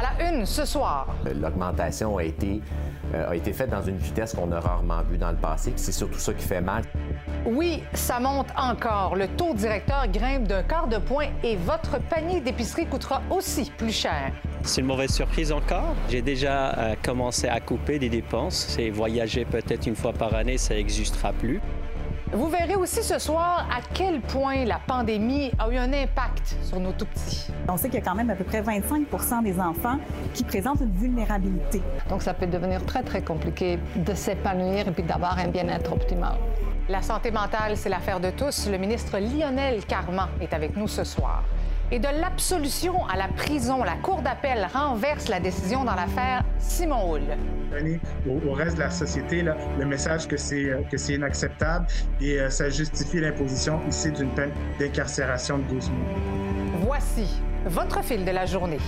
[0.00, 1.08] À la une ce soir.
[1.26, 2.62] L'augmentation a été,
[3.14, 5.80] euh, a été faite dans une vitesse qu'on a rarement vue dans le passé, puis
[5.80, 6.84] c'est surtout ça qui fait mal.
[7.44, 9.14] Oui, ça monte encore.
[9.14, 13.92] Le taux directeur grimpe d'un quart de point et votre panier d'épicerie coûtera aussi plus
[13.92, 14.32] cher.
[14.62, 15.94] C'est une mauvaise surprise encore.
[16.08, 18.68] J'ai déjà euh, commencé à couper des dépenses.
[18.70, 21.60] C'est voyager peut-être une fois par année, ça n'existera plus.
[22.32, 26.78] Vous verrez aussi ce soir à quel point la pandémie a eu un impact sur
[26.78, 27.48] nos tout-petits.
[27.68, 29.98] On sait qu'il y a quand même à peu près 25% des enfants
[30.32, 31.82] qui présentent une vulnérabilité.
[32.08, 36.36] Donc ça peut devenir très, très compliqué de s'épanouir et puis d'avoir un bien-être optimal.
[36.88, 38.68] La santé mentale, c'est l'affaire de tous.
[38.70, 41.42] Le ministre Lionel Carman est avec nous ce soir.
[41.92, 47.14] Et de l'absolution à la prison, la Cour d'appel renverse la décision dans l'affaire Simon
[47.14, 47.22] Hull.
[48.28, 51.86] Au, au, reste de la société là, le message que c'est que c'est inacceptable
[52.20, 56.08] et euh, ça justifie l'imposition ici d'une peine d'incarcération de 12 mois.
[56.82, 58.78] Voici votre fil de la journée.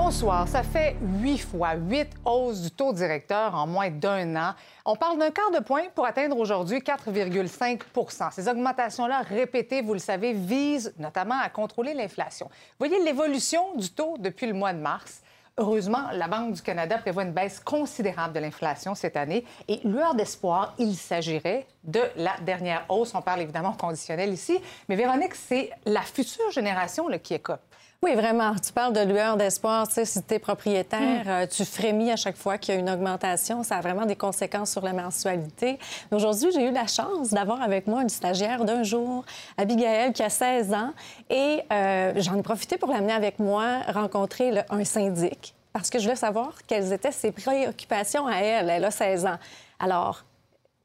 [0.00, 0.46] Bonsoir.
[0.46, 4.54] Ça fait huit fois, huit hausses du taux directeur en moins d'un an.
[4.84, 9.98] On parle d'un quart de point pour atteindre aujourd'hui 4,5% Ces augmentations-là répétées, vous le
[9.98, 12.48] savez, visent notamment à contrôler l'inflation.
[12.78, 15.20] Voyez l'évolution du taux depuis le mois de mars.
[15.58, 19.44] Heureusement, la Banque du Canada prévoit une baisse considérable de l'inflation cette année.
[19.66, 23.12] Et lueur d'espoir, il s'agirait de la dernière hausse.
[23.16, 24.60] On parle évidemment conditionnel ici.
[24.88, 27.60] Mais Véronique, c'est la future génération là, qui écope.
[28.00, 28.54] Oui, vraiment.
[28.54, 29.88] Tu parles de lueur d'espoir.
[29.88, 31.28] Tu sais, si tu es propriétaire, mm.
[31.28, 33.64] euh, tu frémis à chaque fois qu'il y a une augmentation.
[33.64, 35.80] Ça a vraiment des conséquences sur la mensualité.
[36.12, 39.24] Aujourd'hui, j'ai eu la chance d'avoir avec moi une stagiaire d'un jour,
[39.56, 40.92] Abigail, qui a 16 ans.
[41.28, 46.04] Et euh, j'en ai profité pour l'amener avec moi rencontrer un syndic parce que je
[46.04, 48.70] voulais savoir quelles étaient ses préoccupations à elle.
[48.70, 49.38] Elle a 16 ans.
[49.78, 50.24] Alors,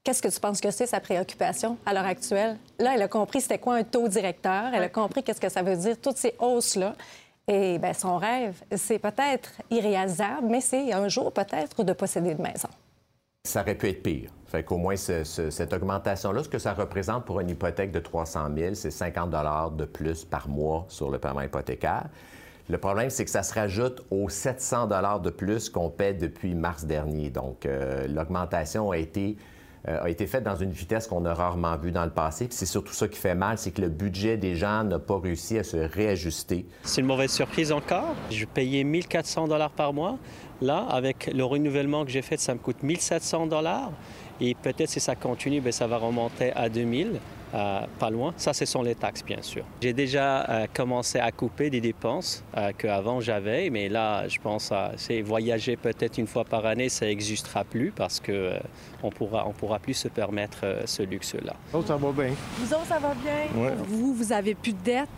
[0.04, 2.58] Qu'est-ce que tu penses que c'est sa préoccupation à l'heure actuelle?
[2.78, 5.64] Là, elle a compris c'était quoi un taux directeur, elle a compris qu'est-ce que ça
[5.64, 6.94] veut dire, toutes ces hausses-là.
[7.48, 12.42] Et bien, son rêve, c'est peut-être irréalisable, mais c'est un jour peut-être de posséder une
[12.42, 12.68] maison.
[13.46, 14.30] Ça aurait pu être pire.
[14.48, 18.74] Fait qu'au moins, cette augmentation-là, ce que ça représente pour une hypothèque de 300 000,
[18.76, 22.10] c'est 50 de plus par mois sur le paiement hypothécaire.
[22.70, 26.84] Le problème, c'est que ça se rajoute aux 700 de plus qu'on paie depuis mars
[26.84, 27.30] dernier.
[27.30, 29.53] Donc, euh, l'augmentation a été euh,
[29.86, 32.48] a été faite dans une vitesse qu'on a rarement vue dans le passé.
[32.48, 35.20] Puis c'est surtout ça qui fait mal, c'est que le budget des gens n'a pas
[35.20, 36.66] réussi à se réajuster.
[36.84, 38.16] C'est une mauvaise surprise encore.
[38.30, 40.18] Je payais 1400 dollars par mois.
[40.62, 43.92] Là, avec le renouvellement que j'ai fait, ça me coûte 1700 dollars.
[44.40, 47.20] Et peut-être si ça continue, bien, ça va remonter à 2000.
[47.54, 48.34] Euh, pas loin.
[48.36, 49.64] Ça, ce sont les taxes, bien sûr.
[49.80, 54.72] J'ai déjà euh, commencé à couper des dépenses euh, qu'avant j'avais, mais là, je pense
[54.72, 58.54] à c'est voyager peut-être une fois par année, ça n'existera plus parce que
[59.04, 61.54] on pourra, on pourra plus se permettre ce luxe-là.
[61.74, 62.34] Oh, ça va bien.
[62.58, 63.72] Vous autres, ça va bien?
[63.88, 65.10] Vous, vous avez plus de dettes?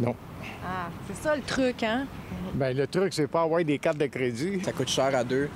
[0.00, 0.16] Non.
[0.64, 2.06] Ah, c'est ça le truc, hein?
[2.54, 4.60] Bien, le truc, c'est pas avoir des cartes de crédit.
[4.64, 5.48] Ça coûte cher à deux.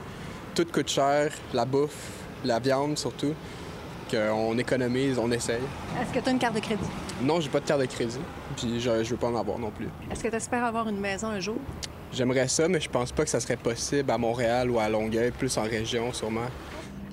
[0.54, 2.12] Tout coûte cher, la bouffe,
[2.44, 3.34] la viande surtout
[4.16, 5.60] on économise, on essaye.
[6.00, 6.84] Est-ce que tu as une carte de crédit?
[7.22, 8.18] Non, j'ai pas de carte de crédit.
[8.56, 9.88] Puis je, je veux pas en avoir non plus.
[10.10, 11.56] Est-ce que tu espères avoir une maison un jour?
[12.12, 15.30] J'aimerais ça, mais je pense pas que ça serait possible à Montréal ou à Longueuil,
[15.30, 16.48] plus en région sûrement.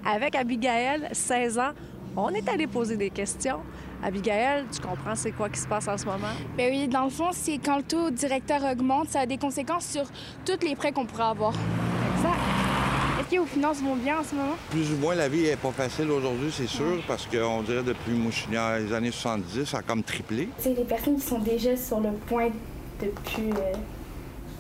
[0.05, 1.71] Avec Abigail, 16 ans,
[2.15, 3.59] on est allé poser des questions.
[4.03, 6.33] Abigail, tu comprends c'est quoi qui se passe en ce moment?
[6.55, 9.85] Bien oui, dans le fond, c'est quand le taux directeur augmente, ça a des conséquences
[9.87, 10.05] sur
[10.45, 11.53] tous les prêts qu'on pourrait avoir.
[13.29, 14.55] Que vos finances vont bien en ce moment?
[14.69, 18.13] Plus ou moins, la vie n'est pas facile aujourd'hui, c'est sûr, parce qu'on dirait depuis
[18.49, 20.47] les années 70, ça a comme triplé.
[20.57, 22.47] C'est les personnes qui sont déjà sur le point
[23.01, 23.73] de plus, euh,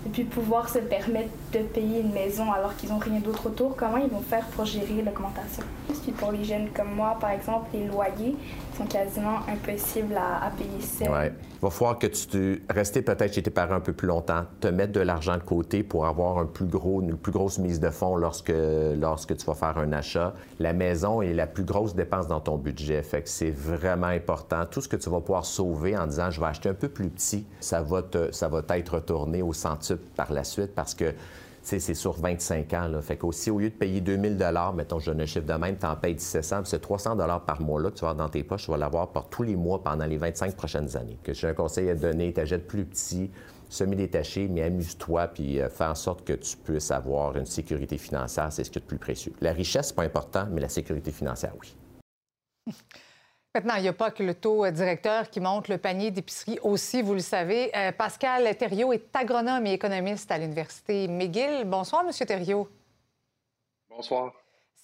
[0.05, 3.73] de plus pouvoir se permettre de payer une maison alors qu'ils n'ont rien d'autre autour,
[3.77, 5.63] comment ils vont faire pour gérer l'augmentation?
[6.03, 8.35] Puis pour les jeunes comme moi, par exemple, les loyers
[8.77, 11.09] sont quasiment impossibles à, payer seuls.
[11.09, 11.33] Ouais.
[11.53, 14.67] Il va falloir que tu restes peut-être chez tes parents un peu plus longtemps, te
[14.67, 17.89] mettre de l'argent de côté pour avoir un plus gros, une plus grosse mise de
[17.89, 18.53] fonds lorsque,
[18.95, 20.33] lorsque tu vas faire un achat.
[20.59, 24.65] La maison est la plus grosse dépense dans ton budget, fait que c'est vraiment important.
[24.69, 27.09] Tout ce que tu vas pouvoir sauver en disant je vais acheter un peu plus
[27.09, 31.13] petit, ça va, te, ça va être retourné au centuple par la suite parce que
[31.67, 32.87] c'est sur 25 ans.
[32.87, 33.01] Là.
[33.01, 34.37] Fait qu'aussi, au lieu de payer 2000
[34.75, 37.81] mettons, je donne un chiffre de même, tu en payes 1700, c'est 300 par mois
[37.81, 39.83] là, que tu vas avoir dans tes poches, tu vas l'avoir pour tous les mois
[39.83, 41.17] pendant les 25 prochaines années.
[41.23, 43.29] Que j'ai un conseil à te donner, t'achètes plus petit,
[43.69, 48.51] semi-détaché, mais amuse-toi, puis euh, fais en sorte que tu puisses avoir une sécurité financière,
[48.51, 49.33] c'est ce qui est le plus précieux.
[49.41, 52.73] La richesse, c'est pas important, mais la sécurité financière, oui.
[53.57, 57.01] Maintenant, il n'y a pas que le taux directeur qui monte, le panier d'épicerie aussi,
[57.01, 57.75] vous le savez.
[57.75, 61.63] Euh, Pascal Thériault est agronome et économiste à l'Université McGill.
[61.65, 62.11] Bonsoir, M.
[62.27, 62.69] Thériault.
[63.89, 64.31] Bonsoir.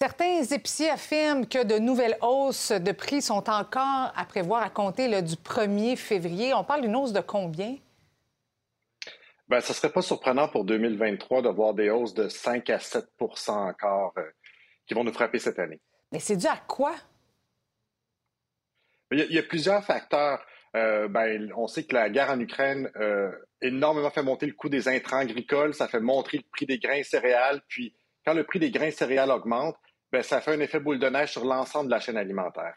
[0.02, 5.08] Certains épiciers affirment que de nouvelles hausses de prix sont encore à prévoir à compter
[5.08, 6.56] là, du 1er février.
[6.56, 7.76] On parle d'une hausse de combien?
[9.48, 12.78] Bien, ce ne serait pas surprenant pour 2023 de voir des hausses de 5 à
[12.78, 14.24] 7% encore euh,
[14.88, 15.80] qui vont nous frapper cette année.
[16.12, 16.96] Mais c'est dû à quoi?
[19.14, 20.44] Il y a, il y a plusieurs facteurs.
[20.76, 23.32] Euh, ben, on sait que la guerre en Ukraine a euh,
[23.62, 26.96] énormément fait monter le coût des intrants agricoles, ça fait monter le prix des grains
[26.96, 27.96] et céréales, puis
[28.26, 29.76] quand le prix des grains et céréales augmente,
[30.12, 32.74] ben, ça fait un effet boule de neige sur l'ensemble de la chaîne alimentaire.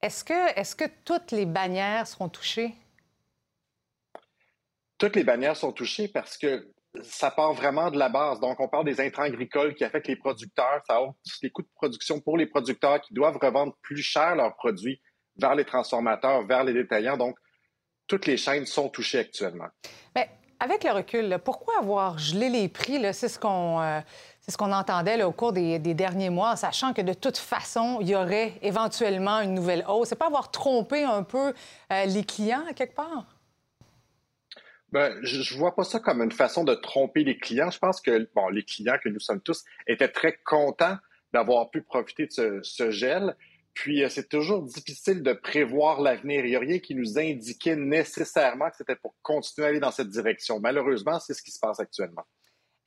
[0.00, 2.72] Est-ce que, est que toutes les bannières seront touchées?
[4.96, 6.72] Toutes les bannières sont touchées parce que
[7.02, 8.38] ça part vraiment de la base.
[8.38, 10.82] Donc, on parle des intrants agricoles qui affectent les producteurs.
[10.86, 14.54] Ça hausse les coûts de production pour les producteurs qui doivent revendre plus cher leurs
[14.54, 15.00] produits
[15.38, 17.16] vers les transformateurs, vers les détaillants.
[17.16, 17.36] Donc,
[18.06, 19.68] toutes les chaînes sont touchées actuellement.
[20.14, 20.28] Mais
[20.60, 23.00] avec le recul, pourquoi avoir gelé les prix?
[23.12, 24.00] C'est ce qu'on euh,
[24.48, 28.16] ce qu'on entendait au cours des, derniers mois, sachant que de toute façon, il y
[28.16, 30.08] aurait éventuellement une nouvelle hausse.
[30.08, 31.52] C'est pas avoir trompé un peu
[31.92, 33.26] euh, les clients, à quelque part?
[34.90, 37.70] Ben, je ne vois pas ça comme une façon de tromper les clients.
[37.70, 40.96] Je pense que bon, les clients que nous sommes tous étaient très contents
[41.34, 43.36] d'avoir pu profiter de ce gel.
[43.78, 46.44] Puis euh, c'est toujours difficile de prévoir l'avenir.
[46.44, 49.92] Il n'y a rien qui nous indiquait nécessairement que c'était pour continuer à aller dans
[49.92, 50.58] cette direction.
[50.58, 52.24] Malheureusement, c'est ce qui se passe actuellement.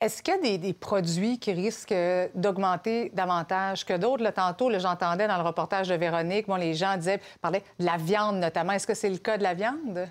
[0.02, 1.94] Est-ce qu'il y a des, produits qui risquent
[2.34, 4.28] d'augmenter davantage que d'autres?
[4.32, 8.36] tantôt, j'entendais dans le reportage de Véronique, bon, les gens disaient, parlaient de la viande
[8.36, 8.72] notamment.
[8.72, 10.10] Est-ce que c'est le cas de la viande?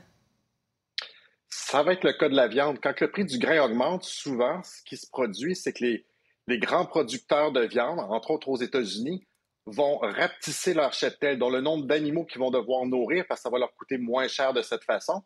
[1.47, 2.79] Ça va être le cas de la viande.
[2.81, 6.05] Quand le prix du grain augmente, souvent, ce qui se produit, c'est que les,
[6.47, 9.27] les grands producteurs de viande, entre autres aux États-Unis,
[9.65, 13.49] vont rapetisser leur cheptel, dont le nombre d'animaux qu'ils vont devoir nourrir parce que ça
[13.49, 15.23] va leur coûter moins cher de cette façon.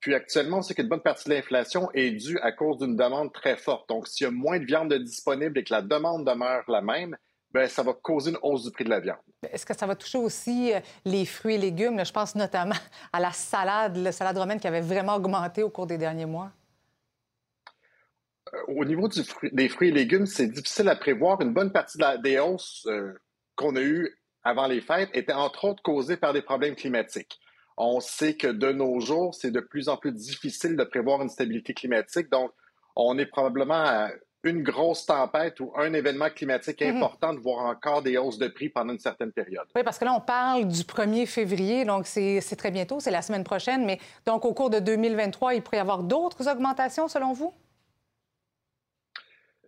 [0.00, 3.32] Puis actuellement, on sait qu'une bonne partie de l'inflation est due à cause d'une demande
[3.32, 3.88] très forte.
[3.88, 7.16] Donc, s'il y a moins de viande disponible et que la demande demeure la même,
[7.54, 9.18] bien, ça va causer une hausse du prix de la viande.
[9.48, 12.04] Est-ce que ça va toucher aussi euh, les fruits et légumes?
[12.04, 12.74] je pense notamment
[13.12, 16.50] à la salade, la salade romaine qui avait vraiment augmenté au cours des derniers mois.
[18.54, 19.08] Euh, au niveau
[19.52, 21.40] des fruits et légumes, c'est difficile à prévoir.
[21.40, 23.12] Une bonne partie des hausses euh,
[23.62, 27.38] qu'on a eu avant les fêtes était entre autres causée par des problèmes climatiques.
[27.76, 31.28] On sait que de nos jours, c'est de plus en plus difficile de prévoir une
[31.28, 32.30] stabilité climatique.
[32.30, 32.52] Donc,
[32.96, 34.10] on est probablement à
[34.44, 36.96] une grosse tempête ou un événement climatique mhm.
[36.96, 39.66] important de voir encore des hausses de prix pendant une certaine période.
[39.74, 43.22] Oui, parce que là, on parle du 1er février, donc c'est très bientôt, c'est la
[43.22, 43.86] semaine prochaine.
[43.86, 47.54] Mais donc, au cours de 2023, il pourrait y avoir d'autres augmentations selon vous?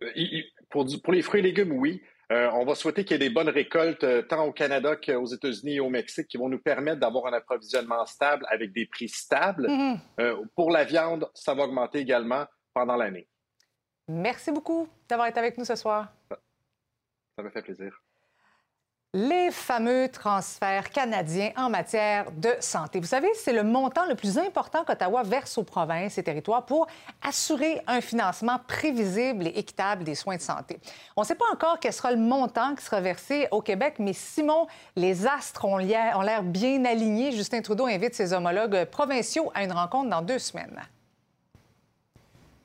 [0.03, 2.01] Euh, pour les fruits et légumes, oui.
[2.31, 5.25] Euh, on va souhaiter qu'il y ait des bonnes récoltes euh, tant au Canada qu'aux
[5.25, 9.09] États-Unis et au Mexique qui vont nous permettre d'avoir un approvisionnement stable avec des prix
[9.09, 9.67] stables.
[9.67, 9.99] Mm-hmm.
[10.19, 13.27] Euh, pour la viande, ça va augmenter également pendant l'année.
[14.07, 16.11] Merci beaucoup d'avoir été avec nous ce soir.
[17.37, 18.04] Ça me fait plaisir
[19.15, 22.99] les fameux transferts canadiens en matière de santé.
[22.99, 26.85] Vous savez, c'est le montant le plus important qu'Ottawa verse aux provinces et territoires pour
[27.25, 30.81] assurer un financement prévisible et équitable des soins de santé.
[31.15, 34.11] On ne sait pas encore quel sera le montant qui sera versé au Québec, mais
[34.11, 34.67] Simon,
[34.97, 37.31] les astres ont l'air bien alignés.
[37.31, 40.81] Justin Trudeau invite ses homologues provinciaux à une rencontre dans deux semaines.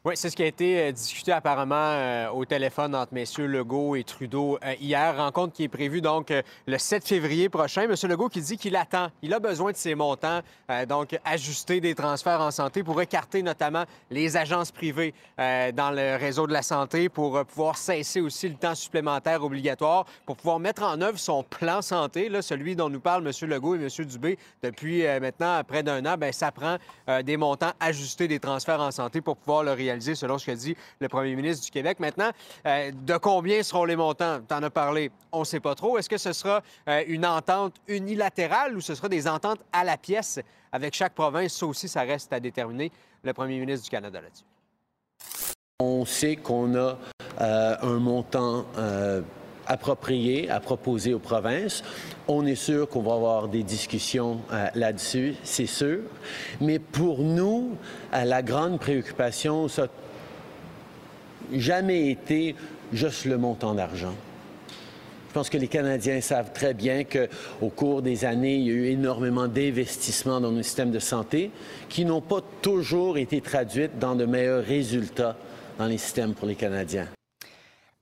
[0.02, 3.96] Oui, c'est ce qui a été euh, discuté apparemment euh, au téléphone entre messieurs Legault
[3.96, 5.14] et Trudeau euh, hier.
[5.14, 6.32] Rencontre qui est prévue donc
[6.66, 7.86] le 7 février prochain.
[7.86, 10.40] Monsieur Legault qui dit qu'il attend, il a besoin de ces montants,
[10.88, 16.46] donc ajuster des transferts en santé pour écarter notamment les agences privées dans le réseau
[16.46, 21.00] de la santé, pour pouvoir cesser aussi le temps supplémentaire obligatoire, pour pouvoir mettre en
[21.00, 25.62] œuvre son plan santé, celui dont nous parlent Monsieur Legault et Monsieur Dubé depuis maintenant
[25.64, 26.16] près d'un an.
[26.16, 26.76] Bien, ça prend
[27.22, 30.76] des montants ajustés des transferts en santé pour pouvoir le réaliser selon ce qu'a dit
[31.00, 31.98] le premier ministre du Québec.
[32.00, 32.30] Maintenant,
[32.66, 34.40] euh, de combien seront les montants?
[34.46, 35.10] Tu en as parlé.
[35.32, 35.98] On ne sait pas trop.
[35.98, 39.96] Est-ce que ce sera euh, une entente unilatérale ou ce sera des ententes à la
[39.96, 40.38] pièce?
[40.72, 41.54] Avec chaque province?
[41.54, 42.92] Ça aussi, ça reste à déterminer.
[43.22, 44.44] Le premier ministre du Canada là-dessus.
[45.80, 46.96] On sait qu'on a
[47.40, 48.66] euh, un montant
[49.70, 51.84] approprié à proposer aux provinces.
[52.26, 56.00] On est sûr qu'on va avoir des discussions euh, là-dessus, c'est sûr.
[56.60, 57.76] Mais pour nous,
[58.12, 59.88] euh, la grande préoccupation, ça n'a
[61.58, 62.56] jamais été
[62.92, 64.14] juste le montant d'argent.
[65.28, 68.72] Je pense que les Canadiens savent très bien qu'au cours des années, il y a
[68.72, 71.52] eu énormément d'investissements dans nos systèmes de santé
[71.88, 75.36] qui n'ont pas toujours été traduits dans de meilleurs résultats
[75.78, 77.06] dans les systèmes pour les Canadiens.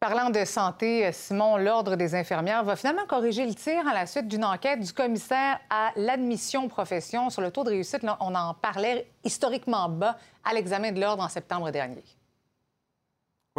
[0.01, 4.29] Parlant de santé, Simon, l'Ordre des infirmières va finalement corriger le tir à la suite
[4.29, 8.05] d'une enquête du commissaire à l'admission profession sur le taux de réussite.
[8.21, 12.05] on en parlait historiquement bas à l'examen de l'Ordre en septembre dernier.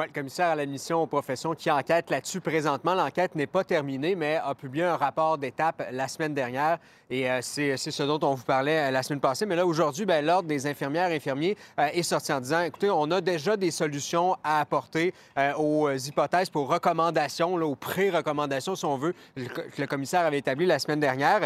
[0.06, 2.94] Le commissaire à l'admission aux professions qui enquête là-dessus présentement.
[2.94, 6.80] L'enquête n'est pas terminée, mais a publié un rapport d'étape la semaine dernière.
[7.10, 9.46] Et euh, c'est ce dont on vous parlait euh, la semaine passée.
[9.48, 12.90] Mais là, aujourd'hui, ben, l'Ordre des infirmières et infirmiers euh, est sorti en disant, écoutez,
[12.92, 15.14] on a déjà des solutions à apporter
[15.58, 20.66] aux hypothèses, pour recommandations, là, aux pré-recommandations, si on veut, que le commissaire avait établi
[20.66, 21.42] la semaine dernière.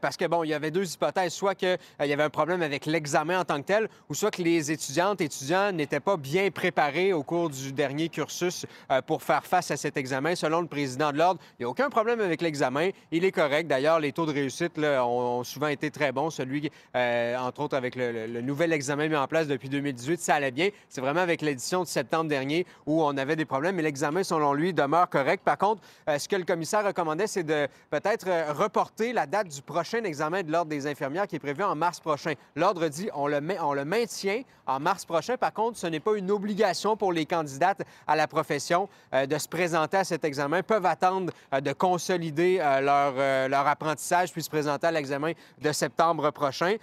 [0.00, 1.32] parce que, bon, il y avait deux hypothèses.
[1.32, 4.42] Soit qu'il y avait un problème avec l'examen en tant que tel, ou soit que
[4.42, 9.22] les étudiantes et étudiants n'étaient pas bien préparés au cours du dernier cursus euh, pour
[9.22, 10.34] faire face à cet examen.
[10.34, 12.90] Selon le président de l'Ordre, il n'y a aucun problème avec l'examen.
[13.10, 13.66] Il est correct.
[13.66, 16.30] D'ailleurs, les taux de réussite là, ont, souvent été très bons.
[16.30, 20.50] Celui, euh, entre autres, avec le, nouvel examen mis en place depuis 2018, ça allait
[20.50, 20.70] bien.
[20.88, 24.52] C'est vraiment avec l'édition de septembre dernier où on avait des problèmes, mais l'examen, selon
[24.52, 25.42] lui, demeure correct.
[25.44, 29.62] Par contre, euh, ce que le commissaire recommandait, c'est de peut-être reporter la date du
[29.62, 32.34] prochain examen de l'Ordre des infirmières qui est prévu en mars prochain.
[32.56, 35.36] L'Ordre dit on le, on le maintient en mars prochain.
[35.36, 39.38] Par contre, ce n'est pas une obligation pour les candidates à la profession euh, de
[39.38, 44.42] se présenter à cet examen, peuvent attendre euh, de consolider euh, leur, leur apprentissage puis
[44.42, 46.76] se présenter à l'examen de septembre prochain.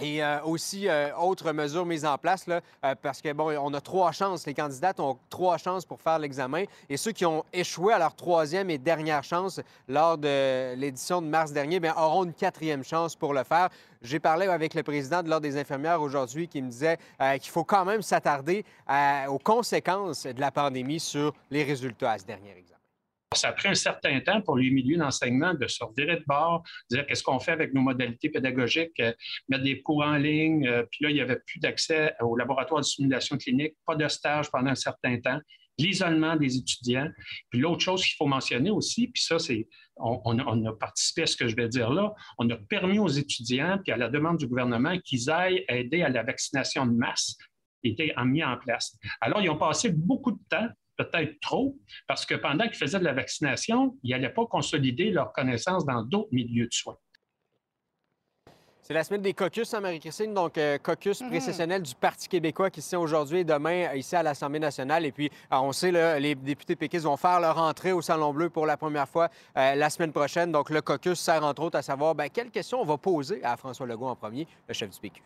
[0.00, 0.88] Et aussi,
[1.18, 2.60] autre mesure mise en place, là,
[3.02, 4.46] parce que, bon, on a trois chances.
[4.46, 6.64] Les candidates ont trois chances pour faire l'examen.
[6.88, 11.26] Et ceux qui ont échoué à leur troisième et dernière chance lors de l'édition de
[11.26, 13.68] mars dernier bien, auront une quatrième chance pour le faire.
[14.02, 17.50] J'ai parlé avec le président de l'Ordre des infirmières aujourd'hui qui me disait euh, qu'il
[17.50, 22.24] faut quand même s'attarder euh, aux conséquences de la pandémie sur les résultats à ce
[22.24, 22.77] dernier examen.
[23.34, 26.62] Ça a pris un certain temps pour les milieux d'enseignement de se revirer de bord,
[26.90, 29.12] dire qu'est-ce qu'on fait avec nos modalités pédagogiques, euh,
[29.48, 30.68] mettre des cours en ligne.
[30.90, 34.50] puis là, il n'y avait plus d'accès au laboratoire de simulation clinique, pas de stage
[34.50, 35.40] pendant un certain temps
[35.78, 37.08] l'isolement des étudiants.
[37.50, 41.36] Puis l'autre chose qu'il faut mentionner aussi, puis ça, c'est, on, a participé à ce
[41.36, 44.46] que je vais dire là, on a permis aux étudiants, puis à la demande du
[44.46, 47.36] gouvernement, qu'ils aillent aider à la vaccination de masse,
[47.82, 48.96] qui était mis en place.
[49.20, 50.68] Alors, ils ont passé beaucoup de temps
[50.98, 55.32] peut-être trop, parce que pendant qu'ils faisaient de la vaccination, ils n'allaient pas consolider leurs
[55.32, 56.98] connaissances dans d'autres milieux de soins.
[58.88, 60.32] C'est la semaine des caucus, hein, Marie-Christine.
[60.32, 61.28] Donc, euh, caucus mm-hmm.
[61.28, 65.04] précessionnel du Parti québécois qui se tient aujourd'hui et demain euh, ici à l'Assemblée nationale.
[65.04, 68.32] Et puis, euh, on sait, là, les députés péquistes vont faire leur entrée au Salon
[68.32, 70.52] Bleu pour la première fois la semaine prochaine.
[70.52, 73.58] Donc, le caucus sert entre autres à savoir bien, quelles questions on va poser à
[73.58, 75.22] François Legault en premier, le chef du PQ.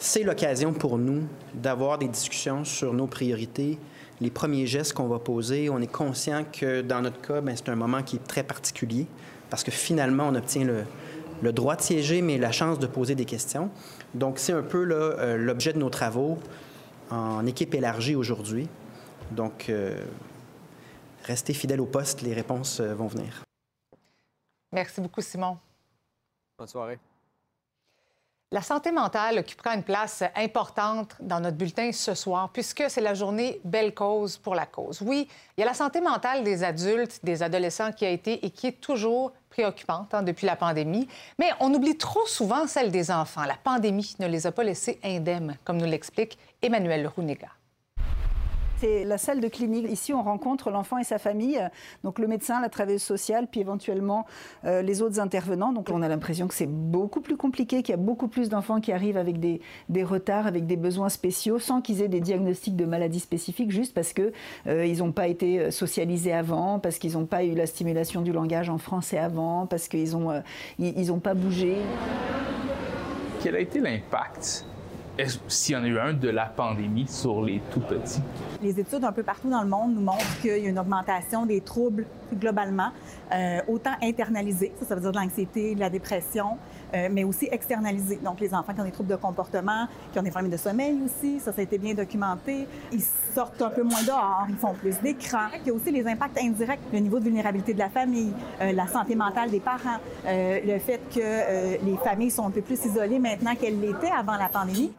[0.00, 3.78] C'est l'occasion pour nous d'avoir des discussions sur nos priorités,
[4.20, 5.68] les premiers gestes qu'on va poser.
[5.70, 9.06] On est conscient que dans notre cas, ben, c'est un moment qui est très particulier
[9.50, 10.84] parce que finalement, on obtient le,
[11.42, 13.70] le droit de siéger, mais la chance de poser des questions.
[14.14, 16.38] Donc, c'est un peu euh, l'objet de nos travaux
[17.10, 18.68] en équipe élargie aujourd'hui.
[19.30, 20.04] Donc, euh,
[21.24, 23.42] restez fidèles au poste, les réponses euh, vont venir.
[24.72, 25.58] Merci beaucoup, Simon.
[26.58, 26.98] Bonne soirée.
[28.52, 33.12] La santé mentale occupera une place importante dans notre bulletin ce soir, puisque c'est la
[33.12, 35.02] journée Belle cause pour la cause.
[35.02, 35.26] Oui,
[35.56, 38.68] il y a la santé mentale des adultes, des adolescents qui a été et qui
[38.68, 41.08] est toujours préoccupante hein, depuis la pandémie,
[41.40, 43.44] mais on oublie trop souvent celle des enfants.
[43.44, 47.48] La pandémie ne les a pas laissés indemnes, comme nous l'explique Emmanuel Runiga.
[48.78, 49.90] C'est la salle de clinique.
[49.90, 51.58] Ici, on rencontre l'enfant et sa famille,
[52.04, 54.26] donc le médecin, la travailleuse sociale, puis éventuellement
[54.66, 55.72] euh, les autres intervenants.
[55.72, 58.80] Donc on a l'impression que c'est beaucoup plus compliqué, qu'il y a beaucoup plus d'enfants
[58.80, 59.60] qui arrivent avec des,
[60.04, 64.12] retards, avec des besoins spéciaux, sans qu'ils aient des diagnostics de maladies spécifiques, juste parce
[64.12, 64.32] qu'ils
[64.66, 68.32] euh, n'ont pas été euh, socialisés avant, parce qu'ils n'ont pas eu la stimulation du
[68.32, 70.42] langage en français avant, parce qu'ils n'ont
[70.78, 71.76] ils, pas bougé.
[73.42, 74.66] Quel a été l'impact
[75.48, 78.20] s'il y en a eu un de la pandémie sur les tout petits?
[78.62, 81.46] Les études un peu partout dans le monde nous montrent qu'il y a une augmentation
[81.46, 82.90] des troubles globalement,
[83.32, 86.58] euh, autant internalisés, ça, ça veut dire de l'anxiété, de la dépression,
[86.94, 88.18] euh, mais aussi externalisés.
[88.22, 90.98] Donc, les enfants qui ont des troubles de comportement, qui ont des problèmes de sommeil
[91.04, 92.66] aussi, ça, ça a été bien documenté.
[92.92, 93.02] Ils
[93.34, 95.48] sortent un peu moins dehors, ils font plus d'écran.
[95.60, 98.72] Il y a aussi les impacts indirects, le niveau de vulnérabilité de la famille, euh,
[98.72, 103.18] la santé mentale des parents, le fait que les familles sont un peu plus isolées
[103.18, 104.92] maintenant qu'elles l'étaient avant la pandémie.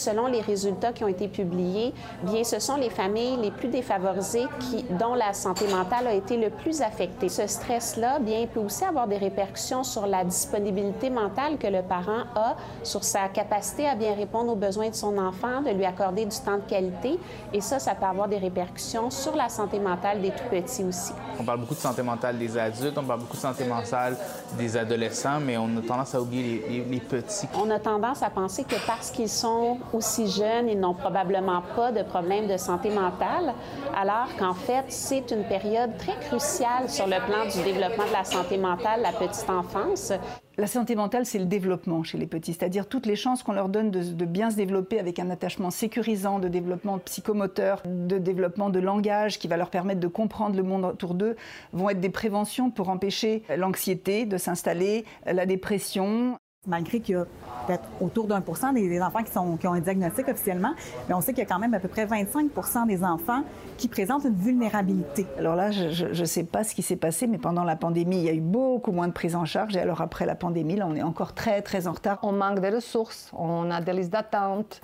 [0.00, 1.92] Selon les résultats qui ont été publiés,
[2.22, 6.38] bien, ce sont les familles les plus défavorisées qui, dont la santé mentale a été
[6.38, 7.28] le plus affectée.
[7.28, 12.22] Ce stress-là, bien, peut aussi avoir des répercussions sur la disponibilité mentale que le parent
[12.34, 16.24] a, sur sa capacité à bien répondre aux besoins de son enfant, de lui accorder
[16.24, 17.18] du temps de qualité.
[17.52, 21.12] Et ça, ça peut avoir des répercussions sur la santé mentale des tout-petits aussi.
[21.38, 24.16] On parle beaucoup de santé mentale des adultes, on parle beaucoup de santé mentale
[24.56, 27.48] des adolescents, mais on a tendance à oublier les, les petits.
[27.54, 31.92] On a tendance à penser que parce qu'ils sont aussi jeunes, ils n'ont probablement pas
[31.92, 33.54] de problème de santé mentale,
[33.96, 38.24] alors qu'en fait, c'est une période très cruciale sur le plan du développement de la
[38.24, 40.12] santé mentale, la petite enfance.
[40.56, 43.68] La santé mentale, c'est le développement chez les petits, c'est-à-dire toutes les chances qu'on leur
[43.68, 48.68] donne de, de, bien se développer avec un attachement sécurisant, de développement psychomoteur, de développement
[48.68, 51.36] de langage qui va leur permettre de comprendre le monde autour d'eux,
[51.72, 56.36] vont être des préventions pour empêcher l'anxiété de s'installer, la dépression.
[56.66, 57.24] Malgré qu'il y a
[57.66, 60.72] peut-être autour d'un pour cent des, enfants qui, sont, qui ont un diagnostic officiellement,
[61.08, 63.44] mais on sait qu'il y a quand même à peu près 25 des enfants
[63.78, 65.26] qui présentent une vulnérabilité.
[65.38, 68.24] Alors là, je ne sais pas ce qui s'est passé, mais pendant la pandémie, il
[68.24, 69.74] y a eu beaucoup moins de prise en charge.
[69.74, 72.18] Et alors après la pandémie, là, on est encore très, très en retard.
[72.24, 74.82] On manque de ressources, on a des listes d'attente,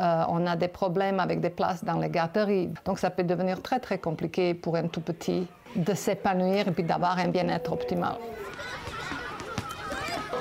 [0.00, 2.70] euh, on a des problèmes avec des places dans les garderies.
[2.86, 6.84] Donc ça peut devenir très, très compliqué pour un tout petit de s'épanouir et puis
[6.84, 8.16] d'avoir un bien-être optimal.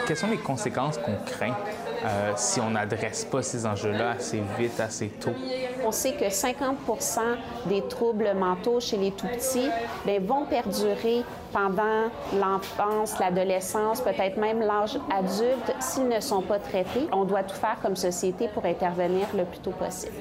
[0.08, 1.54] Quelles sont les conséquences qu'on craint
[2.06, 5.34] euh, si on n'adresse pas ces enjeux-là assez vite, assez tôt?
[5.86, 6.78] On sait que 50
[7.66, 9.70] des troubles mentaux chez les tout-petits
[10.06, 12.06] bien, vont perdurer pendant
[12.40, 17.10] l'enfance, l'adolescence, peut-être même l'âge adulte s'ils ne sont pas traités.
[17.12, 20.16] On doit tout faire comme société pour intervenir le plus tôt possible.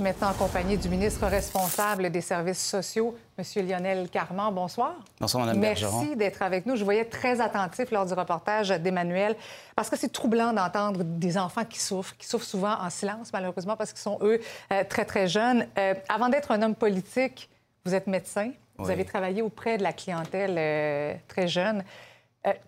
[0.00, 3.66] Je suis maintenant en compagnie du ministre responsable des services sociaux, M.
[3.68, 4.50] Lionel Carman.
[4.50, 4.94] Bonsoir.
[5.20, 6.74] Bonsoir, Mme Merci d'être avec nous.
[6.74, 9.36] Je voyais très attentif lors du reportage d'Emmanuel,
[9.76, 13.76] parce que c'est troublant d'entendre des enfants qui souffrent, qui souffrent souvent en silence, malheureusement,
[13.76, 14.40] parce qu'ils sont, eux,
[14.72, 15.66] euh, très, très jeunes.
[15.76, 17.50] Euh, avant d'être un homme politique,
[17.84, 18.52] vous êtes médecin.
[18.78, 21.84] Vous avez travaillé auprès de la clientèle euh, très jeune.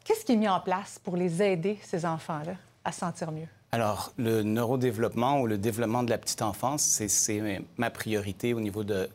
[0.05, 3.49] Qu'est-ce qui est mis en place pour les aider, ces enfants-là, à se sentir mieux?
[3.75, 7.41] Alors, le neurodéveloppement ou le développement de la petite enfance, c'est
[7.79, 9.09] ma priorité au niveau de,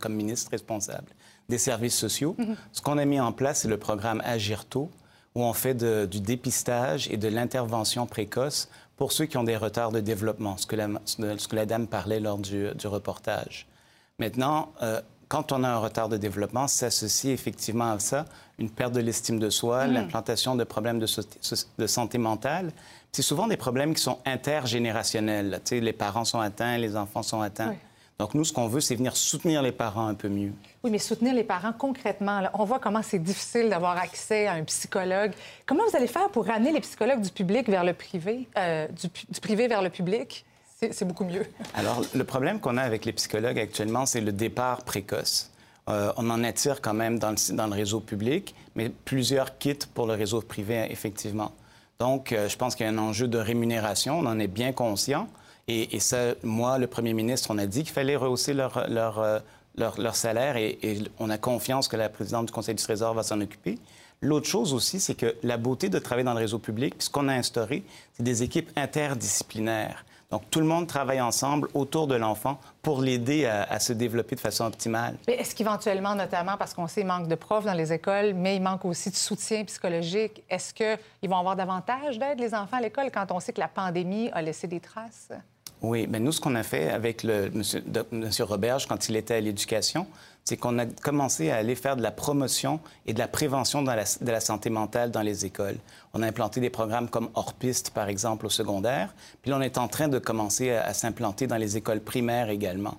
[0.00, 1.08] comme ministre responsable
[1.48, 2.36] des services sociaux.
[2.38, 2.56] Mm-hmm.
[2.72, 4.90] Ce qu'on a mis en place, c'est le programme Agir tôt,
[5.34, 9.92] où on fait du dépistage et de l'intervention précoce pour ceux qui ont des retards
[9.92, 13.66] de développement, ce que la, ce que la dame parlait lors du, reportage.
[14.18, 18.24] Maintenant, euh, quand on a un retard de développement, s'associe effectivement à ça
[18.58, 21.06] une perte de l'estime de soi, l'implantation de problèmes de,
[21.78, 22.72] de santé mentale
[23.16, 25.62] c'est souvent des problèmes qui sont intergénérationnels.
[25.64, 27.74] Tu sais, les parents sont atteints, les enfants sont atteints.
[28.18, 30.52] Donc, nous, ce qu'on veut, c'est venir soutenir les parents un peu mieux.
[30.84, 32.42] Oui, mais soutenir les parents concrètement.
[32.52, 35.32] on voit comment c'est difficile d'avoir accès à un psychologue.
[35.64, 39.40] Comment vous allez faire pour ramener les psychologues du public vers le privé, euh, du,
[39.40, 40.44] privé vers le public?
[40.78, 41.46] C'est beaucoup mieux.
[41.72, 45.50] Alors, le problème qu'on a avec les psychologues actuellement, c'est le départ précoce.
[45.88, 50.14] Euh, on en attire quand même dans le, réseau public, mais plusieurs quittent pour le
[50.14, 51.52] réseau privé, effectivement.
[52.00, 54.18] Donc, euh, je pense qu'il y a un enjeu de rémunération.
[54.18, 55.28] On en est bien conscient.
[55.68, 58.78] Et, ça, moi, le premier ministre, on a dit qu'il fallait rehausser leur,
[59.18, 59.38] euh,
[60.12, 60.78] salaire et,
[61.18, 63.78] on a confiance que la présidente du Conseil du Trésor va s'en occuper.
[64.22, 67.28] L'autre chose aussi, c'est que la beauté de travailler dans le réseau public, ce qu'on
[67.28, 70.04] a instauré, c'est des équipes interdisciplinaires.
[70.30, 74.40] Donc, tout le monde travaille ensemble autour de l'enfant pour l'aider à, se développer de
[74.40, 75.16] façon optimale.
[75.28, 78.56] Mais est-ce qu'éventuellement, notamment parce qu'on sait qu'il manque de profs dans les écoles, mais
[78.56, 82.80] il manque aussi de soutien psychologique, est-ce qu'ils vont avoir davantage d'aide, les enfants, à
[82.80, 85.30] l'école, quand on sait que la pandémie a laissé des traces?
[85.82, 89.34] Oui, bien nous, ce qu'on a fait avec le monsieur, monsieur Roberge quand il était
[89.34, 90.06] à l'éducation,
[90.46, 94.30] c'est qu'on a commencé à aller faire de la promotion et de la prévention de
[94.30, 95.76] la santé mentale dans les écoles.
[96.14, 99.12] On a implanté des programmes comme Hors-Piste, par exemple, au secondaire.
[99.42, 102.94] Puis là, on est en train de commencer à, s'implanter dans les écoles primaires également.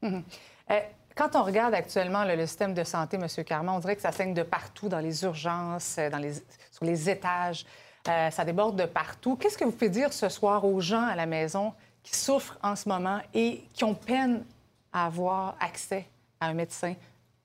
[0.00, 0.22] Mhm.
[0.70, 0.80] Euh,
[1.16, 3.26] quand on regarde actuellement le, système de santé, M.
[3.44, 6.34] Carman, on dirait que ça saigne de partout, dans les urgences, dans les,
[6.70, 7.66] sur les étages.
[8.08, 9.34] Euh, ça déborde de partout.
[9.34, 11.72] Qu'est-ce que vous pouvez dire ce soir aux gens à la maison
[12.04, 14.44] qui souffrent en ce moment et qui ont peine
[14.92, 16.06] à avoir accès
[16.42, 16.94] à un médecin,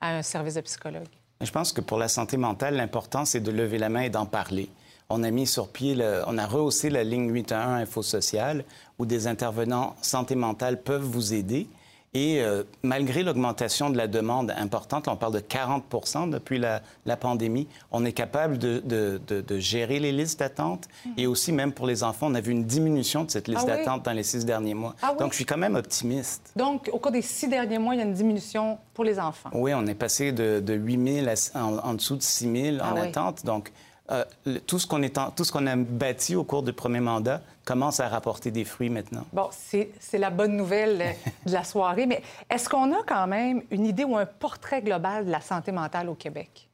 [0.02, 1.08] à un service de psychologue?
[1.42, 4.26] Je pense que pour la santé mentale, l'important, c'est de lever la main et d'en
[4.26, 4.70] parler.
[5.10, 8.66] On a mis sur pied, on a rehaussé la ligne 811 Info Social,
[8.98, 11.68] où des intervenants santé mentale peuvent vous aider.
[12.13, 16.82] Et euh, malgré l'augmentation de la demande importante, on parle de 40% depuis la,
[17.17, 20.88] pandémie, on est capable de, gérer les listes d'attente.
[21.06, 21.13] Mhm.
[21.17, 23.78] Et aussi, même pour les enfants, on a vu une diminution de cette liste ah
[23.78, 24.96] d'attente dans les six derniers mois.
[25.02, 26.54] Ah Donc, je suis quand même optimiste.
[26.56, 29.50] Donc, au cours des six derniers mois, il y a une diminution pour les enfants?
[29.54, 33.02] Oui, on est passé de, 8 000 en, en, dessous de 6 000 en ah
[33.02, 33.46] attente.
[33.46, 33.72] Donc,
[34.10, 34.24] euh,
[34.65, 38.89] tout ce qu'on a bâti au cours du premier mandat commence à rapporter des fruits
[38.89, 39.26] maintenant.
[39.34, 41.12] Bon, c'est la bonne nouvelle euh,
[41.46, 45.26] de la soirée, mais est-ce qu'on a quand même une idée ou un portrait global
[45.26, 46.70] de la santé mentale au Québec?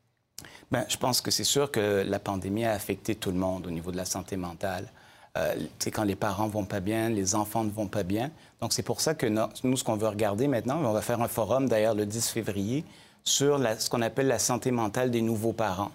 [0.71, 3.71] Bien, je pense que c'est sûr que la pandémie a affecté tout le monde au
[3.71, 4.91] niveau de la santé mentale.
[5.35, 8.29] Euh, c'est quand les parents vont pas bien, les enfants ne vont pas bien.
[8.61, 11.27] Donc, c'est pour ça que nous, ce qu'on veut regarder maintenant, on va faire un
[11.27, 12.85] forum d'ailleurs le 10 février
[13.23, 15.91] sur ce qu'on appelle la santé mentale des nouveaux parents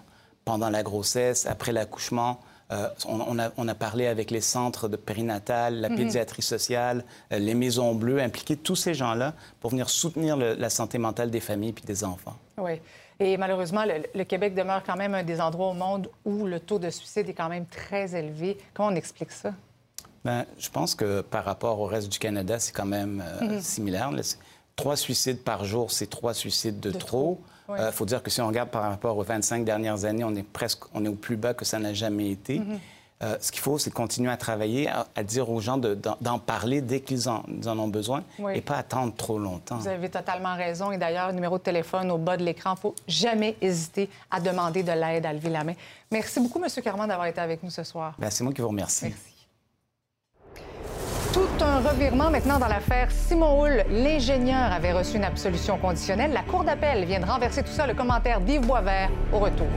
[0.49, 2.39] pendant la grossesse, après l'accouchement,
[2.71, 5.95] Euh, on, a, on, a, parlé avec les centres de périnatal, la Mhm.
[5.97, 10.69] pédiatrie sociale, euh, les maisons bleues, impliquer tous ces gens-là pour venir soutenir le- la
[10.69, 12.35] santé mentale des familles puis des enfants.
[12.59, 12.73] Oui.
[13.19, 16.59] Et malheureusement, le, le Québec demeure quand même un des endroits au monde où le
[16.59, 18.55] taux de suicide est quand même très élevé.
[18.75, 19.51] Comment on explique ça?
[20.23, 23.61] Ben, je pense que par rapport au reste du Canada, c'est quand même euh, Mhm.
[23.61, 24.11] similaire.
[24.75, 27.07] Trois suicides par jour, c'est trois suicides de, De trop.
[27.07, 27.41] trop,
[27.77, 27.91] Il ouais.
[27.91, 30.83] faut dire que si on regarde par rapport aux 25 dernières années, on est presque
[30.93, 32.59] on est au plus bas que ça n'a jamais été.
[32.59, 32.79] Mhm.
[33.21, 36.39] Euh, ce qu'il faut, c'est continuer à travailler, à, à dire aux gens de- d'en
[36.39, 38.53] parler dès qu'ils en, ont besoin Oui.
[38.55, 39.75] et pas attendre trop longtemps.
[39.75, 40.93] Vous avez totalement raison.
[40.93, 44.39] Et d'ailleurs, numéro de téléphone au bas de l'écran, il ne faut jamais hésiter à
[44.39, 45.73] demander de l'aide, à lever la main.
[46.09, 46.69] Merci beaucoup, M.
[46.81, 48.15] Carman, d'avoir été avec nous ce soir.
[48.17, 49.13] Ben, c'est moi qui vous remercie.
[51.31, 53.83] Tout un revirement maintenant dans l'affaire Simon Hull.
[53.91, 56.33] L'ingénieur avait reçu une absolution conditionnelle.
[56.33, 57.85] La Cour d'appel vient de renverser tout ça.
[57.85, 59.67] Le commentaire d'Yves Boisvert au retour.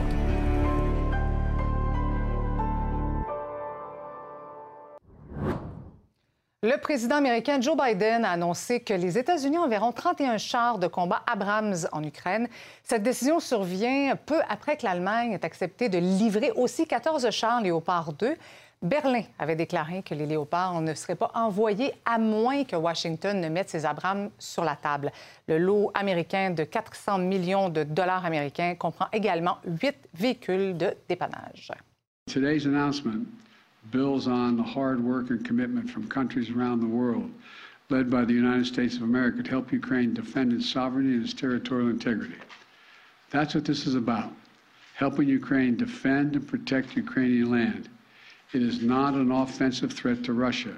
[6.65, 11.21] Le président américain Joe Biden a annoncé que les États-Unis enverront 31 chars de combat
[11.31, 12.47] Abrams en Ukraine.
[12.83, 18.13] Cette décision survient peu après que l'Allemagne ait accepté de livrer aussi 14 chars Léopard
[18.13, 18.37] 2.
[18.83, 23.47] Berlin avait déclaré que les Léopards ne seraient pas envoyés à moins que Washington ne
[23.47, 25.09] mette ses Abrams sur la table.
[25.47, 31.71] Le lot américain de 400 millions de dollars américains comprend également huit véhicules de dépannage.
[32.27, 33.25] Today's announcement
[33.89, 37.29] builds on the hard work and commitment from countries around the world,
[37.89, 41.33] led by the United States of America, to help Ukraine defend its sovereignty and its
[41.33, 42.39] territorial integrity.
[43.31, 44.33] That's what this is about
[44.95, 47.89] helping Ukraine defend and protect Ukrainian land.
[48.53, 50.77] It is not an offensive threat to Russia.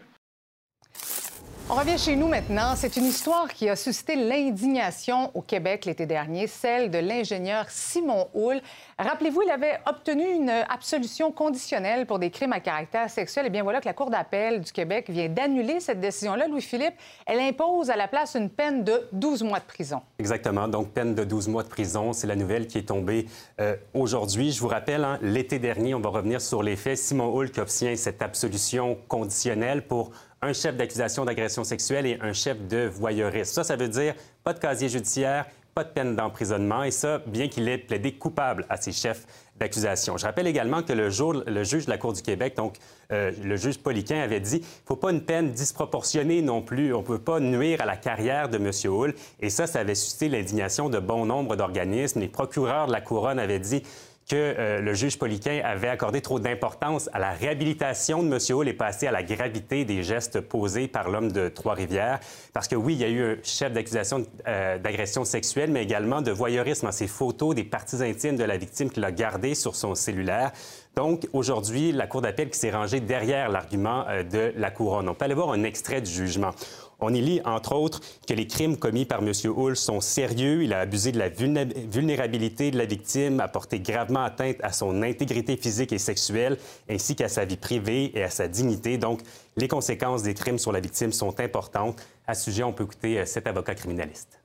[1.67, 2.75] On revient chez nous maintenant.
[2.75, 8.27] C'est une histoire qui a suscité l'indignation au Québec l'été dernier, celle de l'ingénieur Simon
[8.35, 8.61] Houle.
[8.99, 13.47] Rappelez-vous, il avait obtenu une absolution conditionnelle pour des crimes à caractère sexuel.
[13.47, 16.47] Et bien voilà que la Cour d'appel du Québec vient d'annuler cette décision-là.
[16.47, 16.93] Louis-Philippe,
[17.25, 20.01] elle impose à la place une peine de 12 mois de prison.
[20.19, 20.67] Exactement.
[20.67, 22.13] Donc, peine de 12 mois de prison.
[22.13, 23.25] C'est la nouvelle qui est tombée
[23.59, 24.51] euh, aujourd'hui.
[24.51, 26.99] Je vous rappelle, hein, l'été dernier, on va revenir sur les faits.
[26.99, 30.11] Simon Hull qui obtient cette absolution conditionnelle pour
[30.45, 33.53] un chef d'accusation d'agression sexuelle et un chef de voyeurisme.
[33.53, 37.49] Ça, ça veut dire pas de casier judiciaire, pas de peine d'emprisonnement, et ça, bien
[37.49, 39.25] qu'il ait plaidé coupable à ses chefs
[39.57, 40.17] d'accusation.
[40.17, 42.75] Je rappelle également que le, jour, le juge de la Cour du Québec, donc
[43.11, 46.93] euh, le juge Poliquin, avait dit qu'il ne faut pas une peine disproportionnée non plus.
[46.93, 48.71] On ne peut pas nuire à la carrière de M.
[48.85, 49.15] Hull.
[49.39, 52.19] Et ça, ça avait suscité l'indignation de bon nombre d'organismes.
[52.19, 53.83] Les procureurs de la Couronne avaient dit
[54.29, 58.39] que euh, le juge Poliquin avait accordé trop d'importance à la réhabilitation de M.
[58.49, 62.19] Hull et pas assez à la gravité des gestes posés par l'homme de Trois-Rivières.
[62.51, 66.21] Parce que oui, il y a eu un chef d'accusation euh, d'agression sexuelle, mais également
[66.21, 69.75] de voyeurisme en ces photos des parties intimes de la victime qu'il a gardées sur
[69.75, 70.51] son cellulaire.
[70.95, 75.09] Donc, aujourd'hui, la Cour d'appel qui s'est rangée derrière l'argument euh, de la Couronne.
[75.09, 76.51] On peut aller voir un extrait du jugement.
[76.99, 79.31] On y lit, entre autres, que les crimes commis par M.
[79.45, 80.63] Hull sont sérieux.
[80.63, 85.01] Il a abusé de la vulnérabilité de la victime, a porté gravement atteinte à son
[85.03, 86.57] intégrité physique et sexuelle,
[86.89, 88.97] ainsi qu'à sa vie privée et à sa dignité.
[88.97, 89.21] Donc,
[89.57, 92.01] les conséquences des crimes sur la victime sont importantes.
[92.27, 94.39] À ce sujet, on peut écouter euh, cet avocat criminaliste.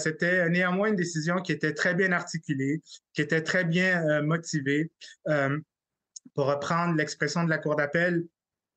[0.00, 2.82] C'était néanmoins une décision qui était très bien articulée,
[3.12, 4.90] qui était très bien euh, motivée.
[5.28, 5.58] Euh,
[6.34, 8.24] pour reprendre l'expression de la Cour d'appel,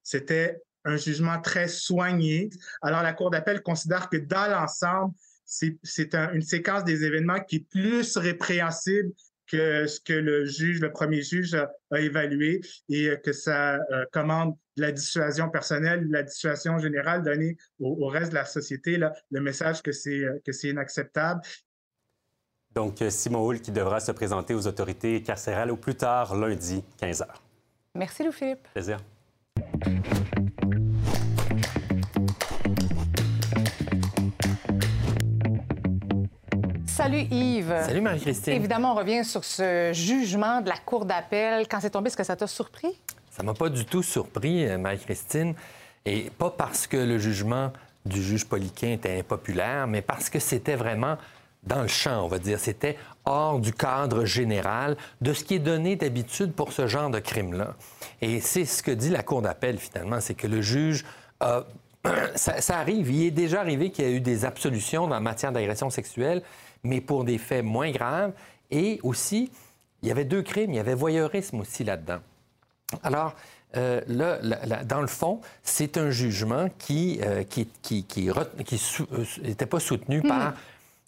[0.03, 2.49] c'était un jugement très soigné.
[2.81, 5.13] Alors, la Cour d'appel considère que dans l'ensemble,
[5.45, 9.11] c'est un, une séquence des événements qui est plus répréhensible
[9.47, 14.05] que ce que le juge, le premier juge, a, a évalué et que ça euh,
[14.11, 18.45] commande de la dissuasion personnelle, de la dissuasion générale donnée au, au reste de la
[18.45, 21.41] société, là, le message que c'est que c'est inacceptable.
[22.71, 27.21] Donc, Simon Hull qui devra se présenter aux autorités carcérales au plus tard lundi, 15
[27.21, 27.27] h.
[27.95, 28.67] Merci, Louis-Philippe.
[28.73, 28.99] Plaisir.
[36.85, 37.73] Salut Yves.
[37.85, 38.53] Salut Marie-Christine.
[38.53, 41.67] Évidemment, on revient sur ce jugement de la Cour d'appel.
[41.67, 42.99] Quand c'est tombé, est-ce que ça t'a surpris?
[43.31, 45.53] Ça m'a pas du tout surpris, euh, Marie-Christine.
[46.05, 47.71] Et pas parce que le jugement
[48.05, 51.17] du juge Poliquin était impopulaire, mais parce que c'était vraiment
[51.63, 52.59] dans le champ, on va dire.
[52.59, 57.19] C'était hors du cadre général de ce qui est donné d'habitude pour ce genre de
[57.19, 57.75] crime-là.
[58.21, 61.05] Et c'est ce que dit la Cour d'appel, finalement, c'est que le juge
[61.39, 61.65] a
[62.35, 63.09] ça, ça, arrive.
[63.11, 66.41] Il est déjà arrivé qu'il y a eu des absolutions en matière d'agression sexuelle,
[66.83, 68.33] mais pour des faits moins graves.
[68.71, 69.51] Et aussi,
[70.01, 70.71] il y avait deux crimes.
[70.73, 72.19] Il y avait voyeurisme aussi là-dedans.
[73.03, 73.35] Alors,
[73.75, 78.29] euh, là, là, là, dans le fond, c'est un jugement qui n'était qui, qui, qui,
[78.29, 80.27] qui, qui sou, euh, pas soutenu mmh.
[80.27, 80.53] par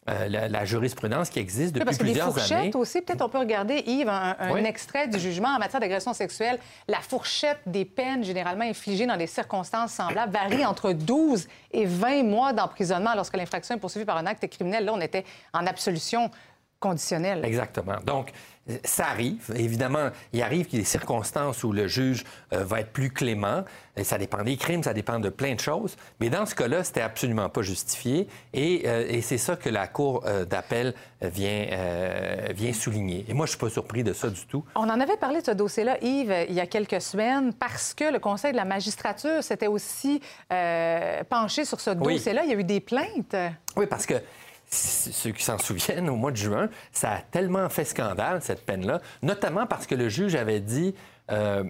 [0.09, 2.71] euh, la, jurisprudence qui existe depuis parce que plusieurs les fourchettes années.
[2.75, 4.65] aussi, peut-être on peut regarder, Yves, un, un Oui.
[4.65, 6.59] extrait du jugement en matière d'agression sexuelle.
[6.87, 12.23] La fourchette des peines généralement infligées dans des circonstances semblables varie entre 12 et 20
[12.23, 14.85] mois d'emprisonnement lorsque l'infraction est poursuivie par un acte criminel.
[14.85, 16.31] Là, on était en absolution
[16.79, 17.43] conditionnelle.
[17.45, 17.97] Exactement.
[18.05, 18.31] Donc,
[18.83, 19.51] ça arrive.
[19.55, 23.09] Évidemment, il arrive qu'il y ait des circonstances où le juge euh, va être plus
[23.09, 23.63] clément.
[23.97, 25.97] Et ça dépend des crimes, ça dépend de plein de choses.
[26.19, 28.27] Mais dans ce cas-là, c'était absolument pas justifié.
[28.53, 31.65] Et, euh, et c'est ça que la Cour euh, d'appel vient,
[32.55, 33.25] vient souligner.
[33.27, 34.63] Et moi, je suis pas surpris de ça du tout.
[34.75, 38.05] On en avait parlé de ce dossier-là, Yves, il y a quelques semaines, parce que
[38.05, 40.21] le Conseil de la magistrature s'était aussi
[41.29, 42.13] penché sur ce Oui.
[42.15, 42.43] dossier-là.
[42.45, 43.35] Il y a eu des plaintes.
[43.75, 44.13] Oui, parce que
[44.69, 49.01] ceux qui s'en souviennent, au mois de juin, ça a tellement fait scandale, cette peine-là,
[49.23, 50.95] notamment parce que le juge avait dit.
[51.31, 51.63] euh,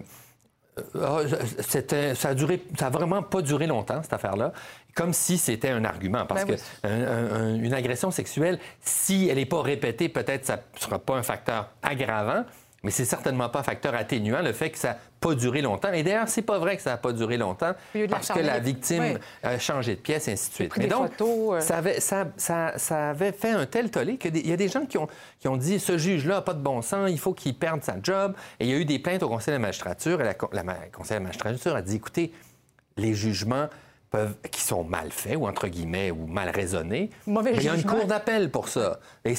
[0.96, 1.28] euh,
[1.66, 4.52] c'était- ça a duré, ça a vraiment pas duré longtemps, cette affaire-là,
[4.94, 6.24] comme si c'était un argument.
[6.24, 6.90] Parce Ben que oui.
[6.90, 11.16] un- un- une agression sexuelle, si elle n'est pas répétée, peut-être ça ne sera pas
[11.16, 12.44] un facteur aggravant,
[12.82, 15.92] mais c'est certainement pas un facteur atténuant, le fait que ça n'a pas duré longtemps.
[15.92, 17.74] Et d'ailleurs, c'est pas vrai que ça n'a pas duré longtemps,
[18.08, 19.18] parce que la victime Oui.
[19.42, 20.72] a changé de pièce, et ainsi de suite.
[20.78, 21.60] Mais donc, photos, euh.
[21.60, 24.86] ça avait, ça, ça- ça avait fait un tel tollé qu'il y a des gens
[24.86, 27.54] qui ont, qui ont dit ce juge-là n'a pas de bon sens, il faut qu'il
[27.54, 28.34] perde sa job.
[28.58, 30.20] Et il y a eu des plaintes au Conseil de la magistrature.
[30.20, 32.32] Et la, la ma- le Conseil de la magistrature a dit écoutez,
[32.96, 33.68] les jugements
[34.10, 37.68] peuvent, qui sont mal faits, ou entre guillemets, ou mal raisonnés, Mauvais mais il y
[37.68, 38.98] a une cour d'appel pour ça.
[39.24, 39.34] Et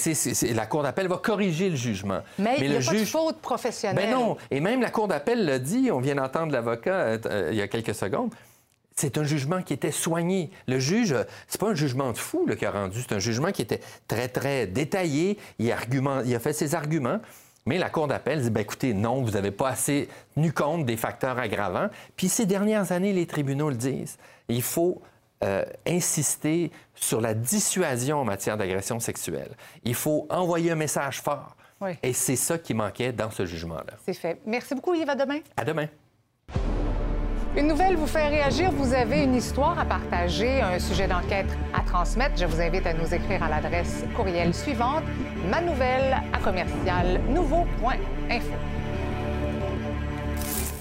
[0.54, 2.22] la cour d'appel va corriger le jugement.
[2.40, 4.10] Mais, il n'y le a pas de faute professionnelle.
[4.10, 4.38] ben non.
[4.50, 7.62] Et même la Cour d'appel l'a dit, on vient d'entendre l'avocat euh, euh, il y
[7.62, 8.34] a quelques secondes.
[8.96, 10.52] C'est un jugement qui était soigné.
[10.68, 11.16] Le juge,
[11.48, 13.80] c'est pas un jugement de fou là, qu'il a rendu, c'est un jugement qui était
[14.08, 15.38] très, très détaillé.
[15.60, 17.20] Il, argument, il a fait ses arguments.
[17.66, 20.98] Mais la Cour d'appel dit, ben, écoutez, non, vous n'avez pas assez tenu compte des
[20.98, 21.90] facteurs aggravants.
[22.16, 24.18] Puis ces dernières années, les tribunaux le disent.
[24.50, 25.02] Il faut
[25.44, 29.52] euh, insister sur la dissuasion en matière d'agression sexuelle.
[29.84, 31.56] Il faut envoyer un message fort.
[31.82, 31.92] Oui.
[32.04, 33.94] Et c'est ça qui manquait dans ce jugement-là.
[34.06, 34.40] C'est fait.
[34.46, 35.10] Merci beaucoup, Yves.
[35.10, 35.40] À demain.
[35.58, 35.88] À demain.
[37.58, 38.72] Une nouvelle vous fait réagir.
[38.72, 42.38] Vous avez une histoire à partager, un sujet d'enquête à transmettre.
[42.38, 45.04] Je vous invite à nous écrire à l'adresse courriel suivante
[45.50, 48.56] ma nouvelle à commercial nouveau.info.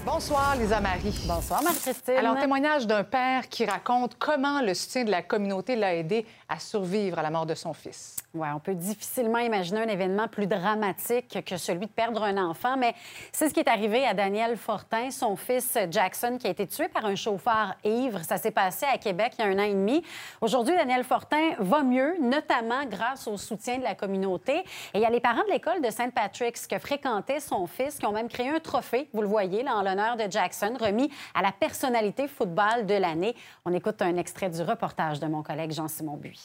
[0.05, 1.25] Bonsoir, Lisa Marie.
[1.27, 2.15] Bonsoir, Marie-Christine.
[2.17, 6.59] Alors, témoignage d'un père qui raconte comment le soutien de la communauté l'a aidé à
[6.59, 8.17] survivre à la mort de son fils.
[8.33, 12.75] Oui, on peut difficilement imaginer un événement plus dramatique que celui de perdre un enfant,
[12.75, 12.93] mais
[13.31, 16.89] c'est ce qui est arrivé à Daniel Fortin, son fils Jackson, qui a été tué
[16.89, 18.19] par un chauffeur ivre.
[18.23, 20.03] Ça s'est passé à Québec il y a un an et demi.
[20.41, 24.57] Aujourd'hui, Daniel Fortin va mieux, notamment grâce au soutien de la communauté.
[24.93, 26.13] Et il y a les parents de l'école de St.
[26.13, 29.77] Patrick's que fréquentait son fils, qui ont même créé un trophée, vous le voyez, là,
[29.77, 33.35] en l'honneur de Jackson, remis à la personnalité football de l'année.
[33.63, 36.40] On écoute un extrait du reportage de mon collègue Jean-Simon Buis.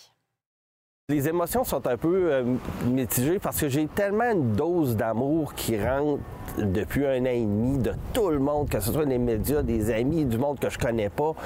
[1.09, 2.43] Les émotions sont un peu euh,
[2.85, 6.21] mitigées parce que j'ai tellement une dose d'amour qui rentre
[6.59, 9.95] depuis un an et demi de tout le monde, que ce soit des médias, des
[9.95, 11.37] amis, du monde que je connais pas.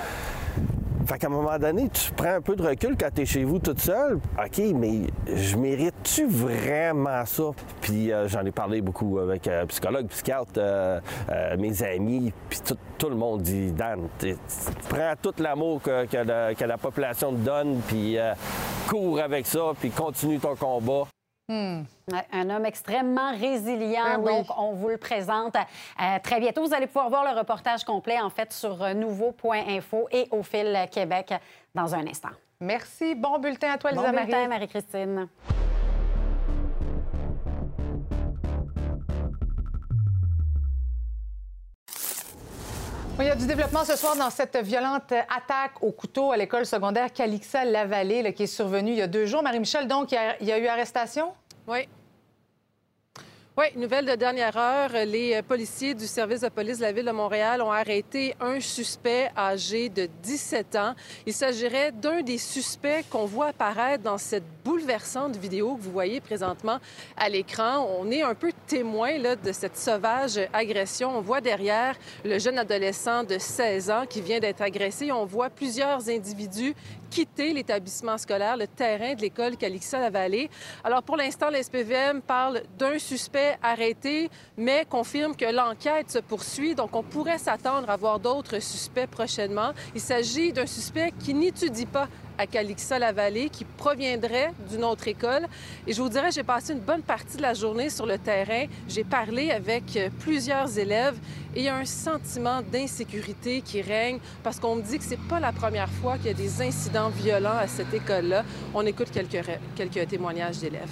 [1.07, 3.45] Fait qu'à un moment donné, tu prends un peu de recul quand tu es chez
[3.45, 4.21] vous toute seule.
[4.39, 7.51] OK, mais je mérite-tu vraiment ça?
[7.81, 12.61] Puis euh, j'en ai parlé beaucoup avec euh, psychologue, psychiatre, euh, euh, mes amis, puis
[12.99, 14.37] tout, le monde dit Dan, tu
[14.89, 18.17] prends tout l'amour que, que la, population te donne, puis
[18.89, 21.07] cours avec ça, puis continue ton combat.
[21.51, 24.05] Ouais, Un homme extrêmement résilient.
[24.05, 24.33] Ben oui.
[24.37, 26.65] Donc, on vous le présente euh, très bientôt.
[26.65, 30.79] Vous allez pouvoir voir le reportage complet, en fait, sur euh, nouveau.info et au fil
[30.93, 31.35] Québec
[31.75, 32.31] dans un instant.
[32.61, 33.15] Merci.
[33.15, 34.49] Bon bulletin à toi, Bon Lisa bulletin, Marie.
[34.49, 35.29] Marie-Christine.
[43.19, 46.65] Il y a du développement ce soir dans cette violente attaque au couteau à l'école
[46.65, 49.43] secondaire Calixa Lavallée là, qui est survenue il y a deux jours.
[49.43, 51.33] Marie-Michel, donc, il y, a, il y a eu arrestation?
[51.71, 51.87] Oui.
[53.57, 54.91] Oui, nouvelle de dernière heure.
[55.07, 59.31] Les policiers du service de police de la Ville de Montréal ont arrêté un suspect
[59.37, 60.95] âgé de 17 ans.
[61.27, 66.21] Il s'agirait d'un des suspects qu'on voit apparaître dans cette bouleversante vidéo que vous voyez
[66.21, 66.79] présentement
[67.17, 67.87] à l'écran.
[68.01, 71.17] On est un peu témoin là, de cette sauvage agression.
[71.17, 75.13] On voit derrière le jeune adolescent de 16 ans qui vient d'être agressé.
[75.13, 76.75] On voit plusieurs individus
[77.11, 80.49] quitter l'établissement scolaire, le terrain de l'école Calixa-la-Vallée.
[80.85, 86.75] Alors, pour l'instant, l'SPVM parle d'un suspect arrêté, mais confirme que l'enquête se poursuit.
[86.75, 89.73] Donc, on pourrait s'attendre à voir d'autres suspects prochainement.
[89.95, 92.09] Il s'agit d'un suspect qui n'étudie pas
[92.41, 95.47] à Calixa-la-Vallée qui proviendrait d'une autre école.
[95.87, 98.65] Et je vous dirais, j'ai passé une bonne partie de la journée sur le terrain.
[98.89, 101.17] J'ai parlé avec euh, plusieurs élèves
[101.55, 105.21] et il y a un sentiment d'insécurité qui règne parce qu'on me dit que c'est
[105.29, 108.43] pas la première fois qu'il y a des incidents violents à cette école-là.
[108.73, 109.45] On écoute quelques,
[109.77, 110.89] quelques témoignages d'élèves.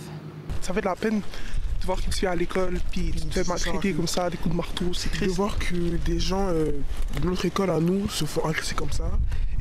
[0.61, 3.43] Ça fait de la peine de voir que tu es à l'école puis tu te
[3.43, 4.93] fais maltraiter comme ça, des coups de marteau.
[4.93, 6.73] C'est triste de voir que des gens euh,
[7.19, 9.11] de notre école à nous se font agresser comme ça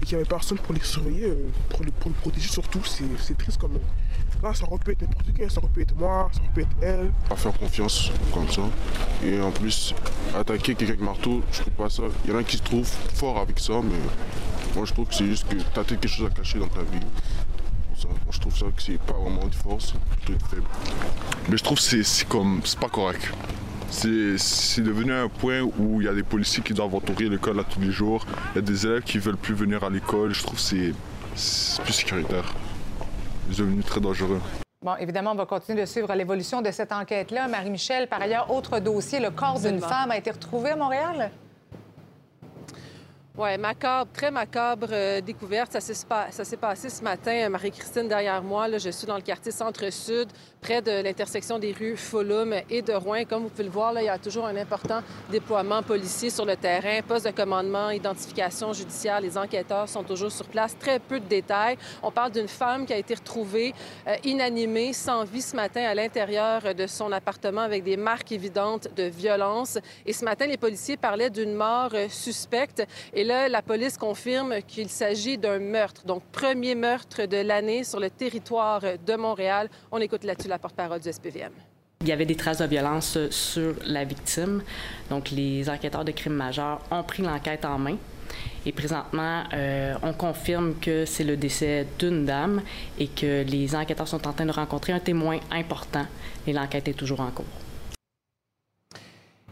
[0.07, 2.81] qu'il n'y avait personne pour les surveiller, euh, pour, les, pour protéger surtout.
[2.85, 3.73] C'est triste comme
[4.43, 6.69] Là, ça aurait pu être n'importe ça aurait pu être moi, ça aurait pu être
[6.81, 7.11] elle.
[7.27, 8.61] Pas faire confiance comme ça.
[9.25, 9.95] Et en plus,
[10.35, 12.03] attaquer quelqu'un avec marteau, je trouve pas ça.
[12.23, 13.97] Il y en a qui se trouvent forts avec ça, mais
[14.75, 16.81] moi je trouve que c'est juste que tu as quelque chose à cacher dans ta
[16.81, 16.99] vie.
[18.03, 20.67] Moi, je trouve ça que c'est pas vraiment une force, plutôt faible.
[21.49, 22.61] Mais je trouve que c'est comme.
[22.63, 23.33] c'est pas correct.
[23.89, 27.63] C'est devenu un point où il y a des policiers qui doivent entourer l'école là
[27.63, 28.25] tous les jours.
[28.53, 30.33] Il y a des élèves qui veulent plus venir à l'école.
[30.33, 30.61] Je trouve que
[31.35, 32.53] c'est plus sécuritaire.
[33.49, 34.41] C'est devenu très dangereux.
[34.83, 37.47] Bon, évidemment, on va continuer de suivre l'évolution de cette enquête-là.
[37.47, 41.31] Marie-Michel, par ailleurs, autre dossier, le corps d'une femme a été retrouvé à Montréal?
[43.39, 45.71] Oui, macabre, très macabre euh, découverte.
[45.71, 45.79] Ça
[46.43, 47.49] s'est passé ce matin.
[47.49, 51.97] Marie-Christine, derrière moi, là, je suis dans le quartier Centre-Sud, près de l'intersection des rues
[51.97, 53.25] Follum et de Rouen.
[53.25, 56.45] Comme vous pouvez le voir, là, il y a toujours un important déploiement policier sur
[56.45, 59.21] le terrain, poste de commandement, identification judiciaire.
[59.21, 60.75] Les enquêteurs sont toujours sur place.
[60.75, 61.77] Très peu de détails.
[62.01, 63.75] On parle d'une femme qui a été retrouvée
[64.07, 68.87] euh, inanimée, sans vie ce matin à l'intérieur de son appartement avec des marques évidentes
[68.95, 69.77] de violence.
[70.07, 72.81] Et ce matin, les policiers parlaient d'une mort euh, suspecte.
[73.27, 78.81] La police confirme qu'il s'agit d'un meurtre, donc premier meurtre de l'année sur le territoire
[78.81, 79.69] de Montréal.
[79.91, 81.51] On écoute là-dessus la porte-parole du SPVM.
[82.01, 84.61] Il y avait des traces de violence sur la victime.
[85.09, 87.97] Donc, les enquêteurs de crimes majeurs ont pris l'enquête en main.
[88.65, 92.61] Et présentement, euh, on confirme que c'est le décès d'une dame
[92.99, 96.05] et que les enquêteurs sont en train de rencontrer un témoin important
[96.45, 97.45] et l'enquête est toujours en cours.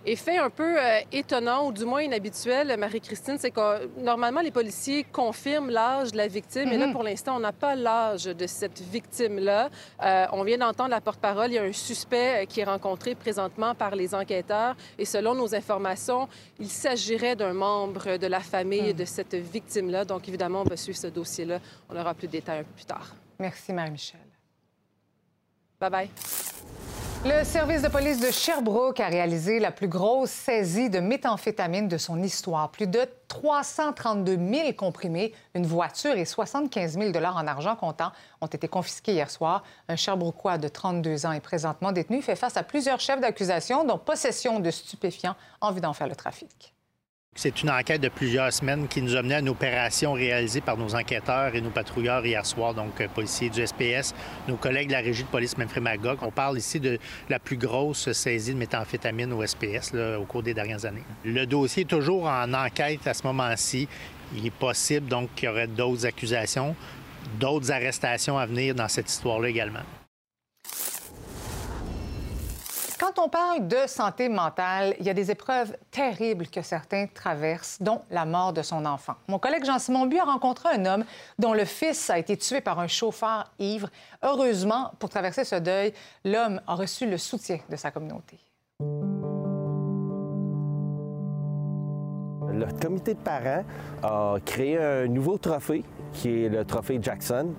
[0.08, 4.52] Et fait un peu euh, étonnant ou du moins inhabituel, Marie-Christine, c'est que normalement les
[4.52, 6.94] policiers confirment l'âge de la victime, et là mhm.
[6.94, 9.70] pour l'instant on n'a pas l'âge de cette victime-là.
[10.04, 13.16] Euh, on vient d'entendre la porte-parole, il y a un suspect euh, qui est rencontré
[13.16, 18.94] présentement par les enquêteurs, et selon nos informations, il s'agirait d'un membre de la famille
[18.94, 18.94] mhm.
[18.94, 20.06] de cette victime-là.
[20.06, 21.60] Donc évidemment, on va suivre ce dossier-là.
[21.90, 23.16] On aura plus de détails un peu plus tard.
[23.40, 24.20] Merci Marie-Michel.
[25.80, 26.10] Bye bye.
[27.28, 31.98] Le service de police de Sherbrooke a réalisé la plus grosse saisie de méthamphétamine de
[31.98, 32.70] son histoire.
[32.70, 38.12] Plus de 332 000 comprimés, une voiture et 75 000 en argent comptant
[38.42, 39.64] ont été confisqués hier soir.
[39.90, 42.22] Un Sherbrookeois de 32 ans est présentement détenu.
[42.22, 46.16] fait face à plusieurs chefs d'accusation, dont possession de stupéfiants en vue d'en faire le
[46.16, 46.75] trafic.
[47.38, 50.78] C'est une enquête de plusieurs semaines qui nous a mené à une opération réalisée par
[50.78, 54.16] nos enquêteurs et nos patrouilleurs hier soir, donc euh, policiers du SPS,
[54.48, 56.20] nos collègues de la régie de police Menfrey-Magog.
[56.22, 60.54] On parle ici de la plus grosse saisie de méthamphétamine au SPS au cours des
[60.54, 61.04] dernières années.
[61.26, 63.90] Le dossier est toujours en enquête à ce moment-ci.
[64.34, 66.74] Il est possible donc qu'il y aurait d'autres accusations,
[67.38, 69.84] d'autres arrestations à venir dans cette histoire-là également.
[73.06, 77.78] Quand on parle de santé mentale, il y a des épreuves terribles que certains traversent,
[77.80, 79.14] dont la mort de son enfant.
[79.28, 81.06] Mon collègue Jean-Simon Bu a rencontré un homme
[81.38, 83.90] dont le fils a été tué par un chauffeur ivre.
[84.24, 88.40] Heureusement, pour traverser ce deuil, l'homme a reçu le soutien de sa communauté.
[92.52, 93.66] Le comité de parents
[94.02, 97.54] a créé un nouveau trophée qui est le trophée Jackson.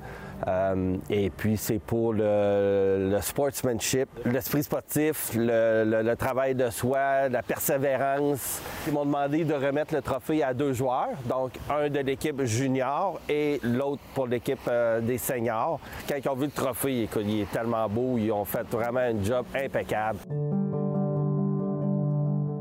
[0.46, 8.60] Euh, et puis, c'est pour le, sportsmanship, l'esprit sportif, le, travail de soi, la persévérance.
[8.86, 13.20] Ils m'ont demandé de remettre le trophée à deux joueurs, donc un de l'équipe junior
[13.28, 15.80] et l'autre pour l'équipe euh, des seniors.
[16.08, 19.22] Quand ils ont vu le trophée, il est tellement beau, ils ont fait vraiment un
[19.22, 20.18] job impeccable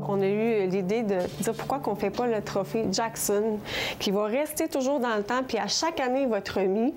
[0.08, 3.58] on a eu l'idée de dire pourquoi qu'on ne fait pas le trophée Jackson,
[3.98, 6.94] qui va rester toujours dans le temps, puis à chaque année, il va être remis.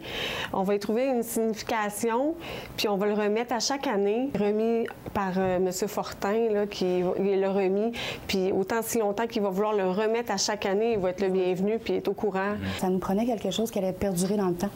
[0.54, 2.36] On va y trouver une signification,
[2.78, 5.72] puis on va le remettre à chaque année, remis par euh, M.
[5.88, 7.92] Fortin, là, qui le remis.
[8.28, 11.22] Puis autant si longtemps qu'il va vouloir le remettre à chaque année, il va être
[11.22, 12.56] le bienvenu, puis il est au courant.
[12.80, 14.70] Ça nous prenait quelque chose qui allait perdurer dans le temps,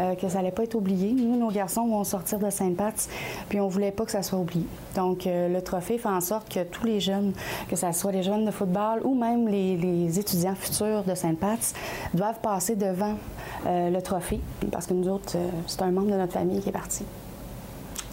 [0.00, 1.12] euh, que ça allait pas être oublié.
[1.12, 2.94] Nous, nos garçons vont sortir de Sainte-Pat,
[3.48, 4.66] puis on voulait pas que ça soit oublié.
[4.94, 7.32] Donc, euh, le trophée fait en sorte que tous les jeunes,
[7.74, 11.74] ce soit les jeunes de football ou même les, étudiants futurs de Sainte-Pat,
[12.12, 13.14] doivent passer devant
[13.66, 16.68] euh, le trophée parce que nous autres, euh, c'est un membre de notre famille qui
[16.68, 17.04] est parti.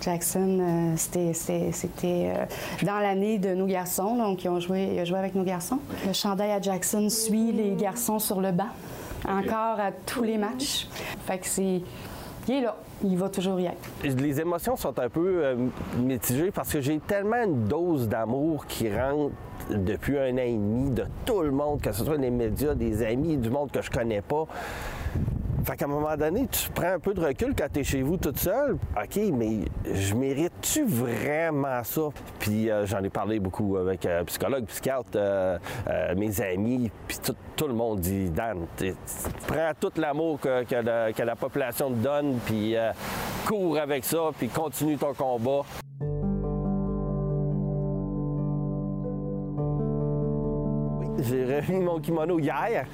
[0.01, 2.33] Jackson, euh, c'était
[2.81, 5.77] dans l'année de nos garçons, donc ils ont joué, il a joué avec nos garçons.
[6.07, 8.69] Le chandail à Jackson suit les garçons sur le banc.
[9.27, 10.87] encore à tous les matchs.
[11.27, 11.81] Fait que c'est.
[12.47, 12.75] Il est là.
[13.03, 13.89] Il va toujours y être.
[14.03, 15.55] Les émotions sont un peu euh,
[15.97, 19.33] mitigées parce que j'ai tellement une dose d'amour qui rentre
[19.71, 23.03] depuis un an et demi de tout le monde, que ce soit des médias, des
[23.03, 24.45] amis, du monde que je connais pas.
[25.63, 28.01] Fait qu'à un moment donné, tu prends un peu de recul quand tu es chez
[28.01, 28.77] vous toute seule.
[28.95, 29.59] OK, mais
[29.93, 32.09] je mérite-tu vraiment ça?
[32.39, 37.19] Puis euh, j'en ai parlé beaucoup avec un psychologue, psychiatre, euh, euh, mes amis, puis
[37.55, 38.95] tout, le monde dit Dan, tu
[39.45, 42.91] prends tout l'amour que, que la, population te donne, puis euh,
[43.45, 45.61] cours avec ça, puis continue ton combat.
[51.21, 52.85] J'ai remis mon kimono hier.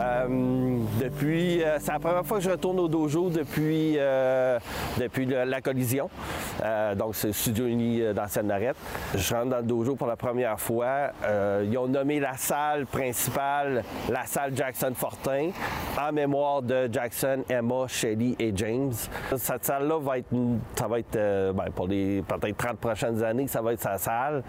[0.00, 4.58] Euh, depuis, euh, c'est la première fois que je retourne au dojo depuis, euh,
[4.98, 6.08] depuis la collision.
[6.96, 8.76] Donc, c'est Studio Uni dans Seine-Lorette.
[9.14, 11.10] Je rentre dans le dojo pour la première fois.
[11.62, 15.50] Ils ont nommé la salle principale la salle Jackson Fortin
[16.00, 18.92] en mémoire de Jackson, Emma, Shelly et James.
[19.36, 20.28] Cette salle-là va être,
[20.76, 24.42] ça va être ben, pour les peut-être 30 prochaines années, ça va être sa salle.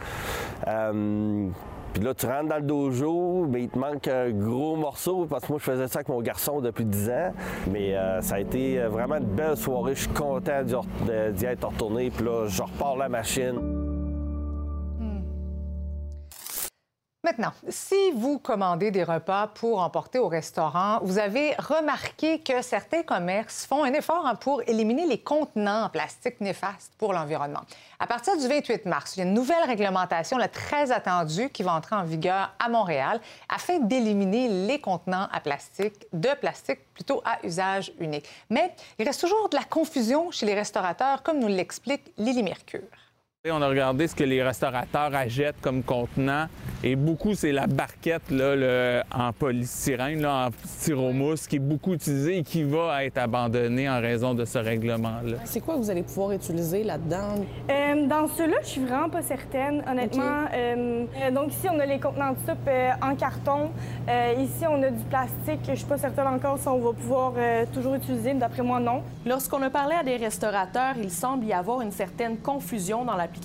[1.98, 5.45] Puis là, tu rentres dans le dojo, mais il te manque un gros morceau parce
[5.45, 7.34] que moi, je faisais ça avec mon garçon depuis 10 ans.
[7.72, 9.95] Mais euh, ça a été euh, vraiment une belle soirée.
[9.95, 12.12] Je suis content d'y être retourné.
[12.12, 13.86] Puis là, je repars la machine.
[17.28, 23.03] Maintenant, si vous commandez des repas pour emporter au restaurant, vous avez remarqué que certains
[23.03, 27.63] commerces font un effort hein, pour éliminer les contenants en plastique néfastes pour l'environnement.
[27.99, 31.73] À partir du 28 mars, il y a une nouvelle réglementation très attendue qui va
[31.73, 33.19] entrer en vigueur à Montréal
[33.49, 38.30] afin d'éliminer les contenants à plastique, de plastique plutôt à usage unique.
[38.49, 43.07] Mais il reste toujours de la confusion chez les restaurateurs, comme nous l'explique Lily Mercure.
[43.52, 46.48] On a regardé ce que les restaurateurs achètent comme contenant
[46.84, 51.93] et beaucoup, c'est la barquette là, le- en polystyrène, là, en styromousse, qui est beaucoup
[51.93, 55.38] utilisée et qui va être abandonnée en raison de ce règlement-là.
[55.45, 57.36] C'est quoi que vous allez pouvoir utiliser là-dedans?
[57.72, 60.45] Euh, dans ceux-là, je suis vraiment pas certaine, honnêtement.
[60.54, 63.72] Euh, euh, donc ici, on a les contenants de soupe euh, en carton.
[64.10, 65.62] Euh, ici, on a du plastique.
[65.68, 68.34] Je suis pas certaine encore si on va pouvoir euh, toujours utiliser.
[68.34, 69.02] mais D'après moi, non.
[69.26, 73.36] Lorsqu'on a parlé à des restaurateurs, il semble y avoir une certaine confusion dans l'application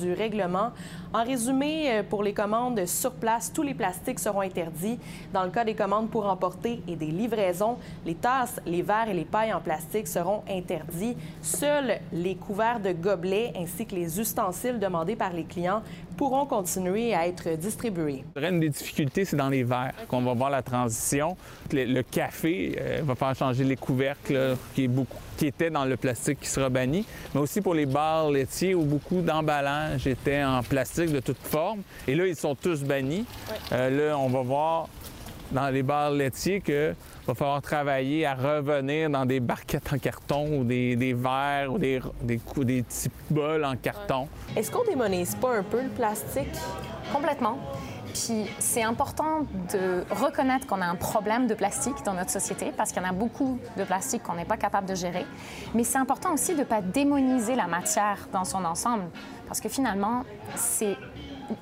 [0.00, 0.70] du règlement.
[1.12, 4.98] En résumé, euh, pour les commandes sur place, tous les plastiques seront interdits.
[5.32, 7.76] Dans le cas des commandes pour emporter et des livraisons,
[8.06, 11.16] les tasses, les verres et les pailles en plastique seront interdits.
[11.42, 15.82] Seuls les couverts de gobelets ainsi que les ustensiles demandés par les clients
[16.20, 18.22] pourront continuer à être distribués.
[18.36, 21.34] Une des difficultés, c'est dans les verres qu'on va voir la transition.
[21.72, 25.70] Le, le café euh, va faire changer les couvercles là, qui, est beaucoup, qui étaient
[25.70, 30.06] dans le plastique qui sera banni, mais aussi pour les bars laitiers où beaucoup d'emballages
[30.06, 31.80] étaient en plastique de toute forme.
[32.06, 33.24] Et là, ils sont tous bannis.
[33.72, 34.88] Euh, là, on va voir
[35.52, 36.94] dans les bars laitiers que
[37.26, 41.78] va falloir travailler à revenir dans des barquettes en carton ou des, des verres ou
[41.78, 44.28] des, des, cou- des petits bols en carton.
[44.56, 46.48] Est-ce qu'on démonise pas un peu le plastique?
[47.12, 47.58] Complètement.
[48.12, 49.42] Puis c'est important
[49.72, 53.08] de reconnaître qu'on a un problème de plastique dans notre société parce qu'il y en
[53.08, 55.24] a beaucoup de plastique qu'on n'est pas capable de gérer.
[55.74, 59.04] Mais c'est important aussi de ne pas démoniser la matière dans son ensemble
[59.46, 60.24] parce que finalement,
[60.56, 60.96] c'est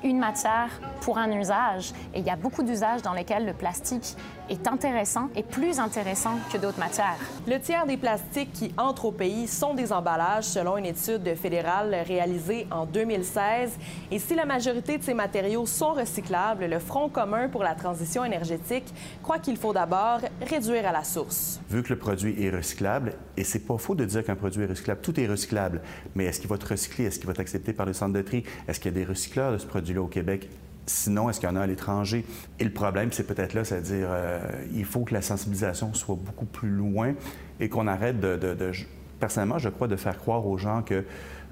[0.02, 0.70] une matière
[1.02, 4.16] pour un usage et il y a beaucoup d'usages dans lesquels le plastique
[4.48, 7.18] est intéressant et plus intéressant que d'autres matières.
[7.46, 11.94] Le tiers des plastiques qui entrent au pays sont des emballages, selon une étude fédérale
[12.06, 13.72] réalisée en 2016.
[14.10, 18.24] Et si la majorité de ces matériaux sont recyclables, le Front commun pour la transition
[18.24, 18.92] énergétique
[19.22, 21.60] croit qu'il faut d'abord réduire à la source.
[21.68, 24.66] Vu que le produit est recyclable, et c'est pas faux de dire qu'un produit est
[24.66, 25.80] recyclable, tout est recyclable,
[26.14, 27.04] mais est-ce qu'il va être recyclé?
[27.04, 28.44] Est-ce qu'il va être accepté par le centre de tri?
[28.66, 30.48] Est-ce qu'il y a des recycleurs de ce produit-là au Québec?
[30.88, 32.24] Sinon, est-ce qu'il y en a à l'étranger?
[32.58, 34.40] Et le problème, c'est peut-être là, c'est-à-dire euh,
[34.74, 37.14] il faut que la sensibilisation soit beaucoup plus loin
[37.60, 38.72] et qu'on arrête de,
[39.20, 41.04] Personnellement, je crois de faire croire aux gens que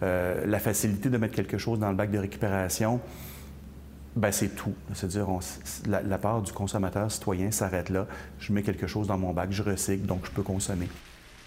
[0.03, 3.01] euh, la facilité de mettre quelque chose dans le bac de récupération,
[4.14, 4.72] ben, c'est tout.
[4.95, 5.26] C'est-à-dire,
[5.87, 8.07] la part du consommateur citoyen s'arrête là.
[8.39, 10.89] Je mets quelque chose dans mon bac, je recycle, donc je peux consommer.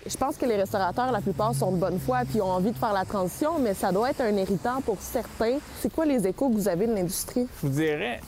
[0.05, 2.77] Je pense que les restaurateurs, la plupart, sont de bonne foi puis ont envie de
[2.77, 5.57] faire la transition, mais ça doit être un irritant pour certains.
[5.79, 7.47] C'est quoi les échos que vous avez de l'industrie?
[7.61, 8.21] Je vous dirais,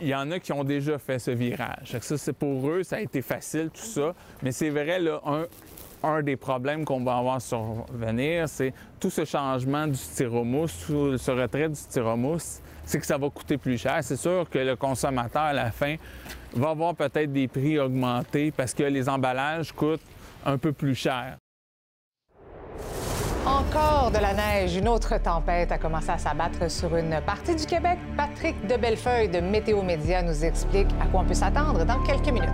[0.00, 1.96] il y en a qui ont déjà fait ce virage.
[2.00, 4.14] Ça, c'est pour eux, ça a été facile, tout ça.
[4.42, 5.46] Mais c'est vrai, là, un,
[6.02, 11.30] un des problèmes qu'on va avoir survenir, c'est tout ce changement du styromousse, tout ce
[11.30, 13.98] retrait du styromousse, c'est que ça va coûter plus cher.
[14.02, 15.96] C'est sûr que le consommateur, à la fin,
[16.52, 20.00] va avoir peut-être des prix augmentés parce que les emballages coûtent
[20.46, 21.38] un peu plus cher.
[23.44, 27.66] Encore de la neige, une autre tempête a commencé à s'abattre sur une partie du
[27.66, 27.98] Québec.
[28.16, 32.50] Patrick Debellefeuille de Météo Média nous explique à quoi on peut s'attendre dans quelques minutes.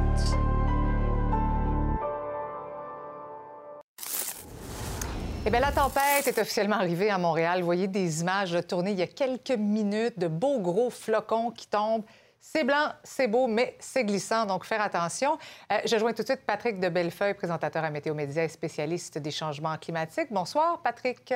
[5.45, 7.61] Eh bien, la tempête est officiellement arrivée à Montréal.
[7.61, 11.67] Vous voyez des images tournées il y a quelques minutes de beaux gros flocons qui
[11.67, 12.05] tombent
[12.45, 15.39] c'est blanc, c'est beau, mais c'est glissant, donc faire attention.
[15.71, 19.17] Euh, je joins tout de suite Patrick de Bellefeuille, présentateur à Météo Média et spécialiste
[19.19, 20.27] des changements climatiques.
[20.33, 21.33] Bonsoir, Patrick.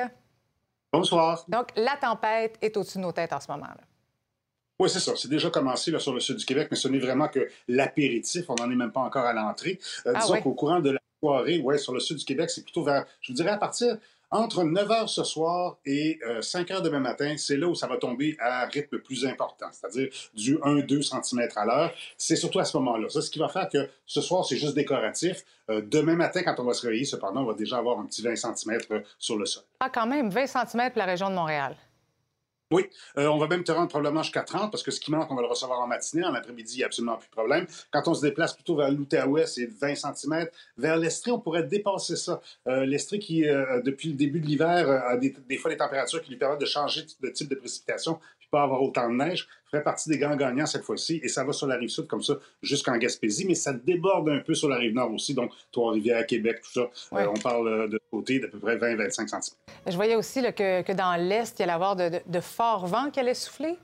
[0.91, 1.45] Bonsoir.
[1.47, 3.67] Donc, la tempête est au-dessus de nos têtes en ce moment.
[3.67, 3.77] là
[4.79, 5.13] Oui, c'est ça.
[5.15, 8.43] C'est déjà commencé là, sur le sud du Québec, mais ce n'est vraiment que l'apéritif.
[8.49, 9.79] On n'en est même pas encore à l'entrée.
[10.07, 10.41] Euh, Ah disons oui?
[10.41, 13.31] qu'au courant de la soirée, ouais, sur le sud du Québec, c'est plutôt vers, je
[13.31, 13.97] vous dirais, à partir
[14.29, 17.87] entre 9 h ce soir et euh, 5 h demain matin, c'est là où ça
[17.87, 21.93] va tomber à un rythme plus important, c'est-à-dire du 1-2 cm à l'heure.
[22.17, 23.09] C'est surtout à ce moment-là.
[23.09, 25.43] Ça, ce qui va faire que ce soir, c'est juste décoratif.
[25.69, 28.21] Euh, demain matin, quand on va se réveiller, cependant, on va déjà avoir un petit
[28.21, 28.79] 20 cm
[29.17, 29.63] sur le sol.
[29.79, 31.75] Ah, quand même, 20 cm la région de Montréal.
[32.69, 32.83] Oui,
[33.17, 35.35] euh, on va même te rendre probablement jusqu'à 30 parce que ce qui manque, on
[35.35, 36.25] va le recevoir en matinée.
[36.25, 37.65] En après-midi, il n'y a absolument plus de problème.
[37.91, 40.49] Quand on se déplace plutôt vers l'Outaouais, c'est 20 cm.
[40.77, 42.41] Vers l'Estrie, on pourrait dépasser ça.
[42.67, 45.77] Euh, L'Estrie qui, euh, depuis le début de l'hiver, euh, a des, des fois des
[45.77, 49.15] températures qui lui permettent de changer de type de précipitation puis pas avoir autant de
[49.15, 51.19] neige, ferait partie des grands gagnants cette fois-ci.
[51.23, 54.39] Et ça va sur la rive sud comme ça jusqu'en Gaspésie, mais ça déborde un
[54.39, 55.33] peu sur la rive nord aussi.
[55.33, 57.15] Donc, Trois-Rivières, Québec, tout ça.
[57.15, 57.23] Ouais.
[57.23, 59.41] Euh, on parle euh, de côté d'à peu près 20-25 cm.
[59.85, 62.39] Je voyais aussi là, que, que dans l'Est, il y allait avoir de, de- de
[62.39, 63.77] forts vents qui allaient souffler.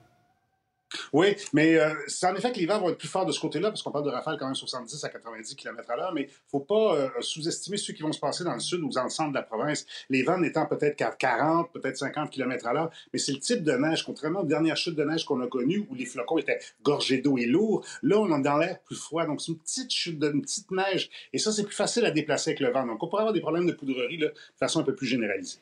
[1.12, 3.40] Oui, mais euh, c'est en effet que les vents vont être plus forts de ce
[3.40, 6.22] côté-là, parce qu'on parle de rafales quand même 70 à 90 km à l'heure, mais
[6.22, 8.90] il ne faut pas euh, sous-estimer ceux qui vont se passer dans le sud ou
[8.90, 9.86] dans le centre de la province.
[10.10, 13.64] Les vents n'étant peut-être qu'à 40, peut-être 50 km à l'heure, mais c'est le type
[13.64, 16.60] de neige, contrairement aux dernières chutes de neige qu'on a connues, où les flocons étaient
[16.84, 19.92] gorgés d'eau et lourds, là, on est dans l'air plus froid, donc c'est une petite
[19.92, 22.86] chute, de, petite neige, et ça, c'est plus facile à déplacer avec le vent.
[22.86, 25.60] Donc, on pourrait avoir des problèmes de poudrerie de façon un peu plus généralisée.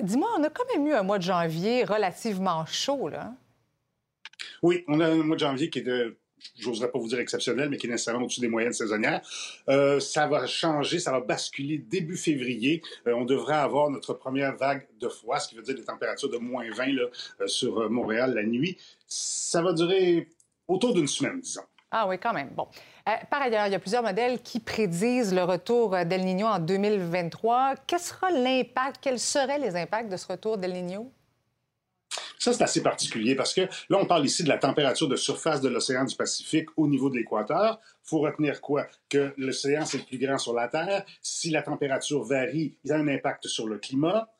[0.00, 3.34] Dis-moi, on a quand même eu un mois de janvier relativement chaud, là.
[4.62, 6.16] Oui, on a un mois de janvier qui est
[6.56, 9.20] j'oserais pas vous dire exceptionnel, mais qui est nécessairement au-dessus des moyennes saisonnières.
[9.68, 12.82] Euh, ça va changer, ça va basculer début février.
[13.06, 16.30] Euh, on devrait avoir notre première vague de froid, ce qui veut dire des températures
[16.30, 17.02] de moins 20 là,
[17.40, 18.76] euh, sur Montréal la nuit.
[19.06, 20.28] Ça va durer
[20.66, 21.62] autour d'une semaine, disons.
[21.90, 22.50] Ah oui, quand même.
[22.50, 22.68] Bon.
[23.30, 27.76] Par ailleurs, il y a plusieurs modèles qui prédisent le retour d'El Niño en 2023.
[27.86, 31.10] Quel sera l'impact, quels seraient les impacts de ce retour d'El Niño?
[32.48, 35.60] Ça, c'est assez particulier parce que là, on parle ici de la température de surface
[35.60, 37.78] de l'océan du Pacifique au niveau de l'équateur.
[37.84, 38.86] Il faut retenir quoi?
[39.10, 41.04] Que l'océan, c'est le plus grand sur la Terre.
[41.20, 44.30] Si la température varie, il y a un impact sur le climat.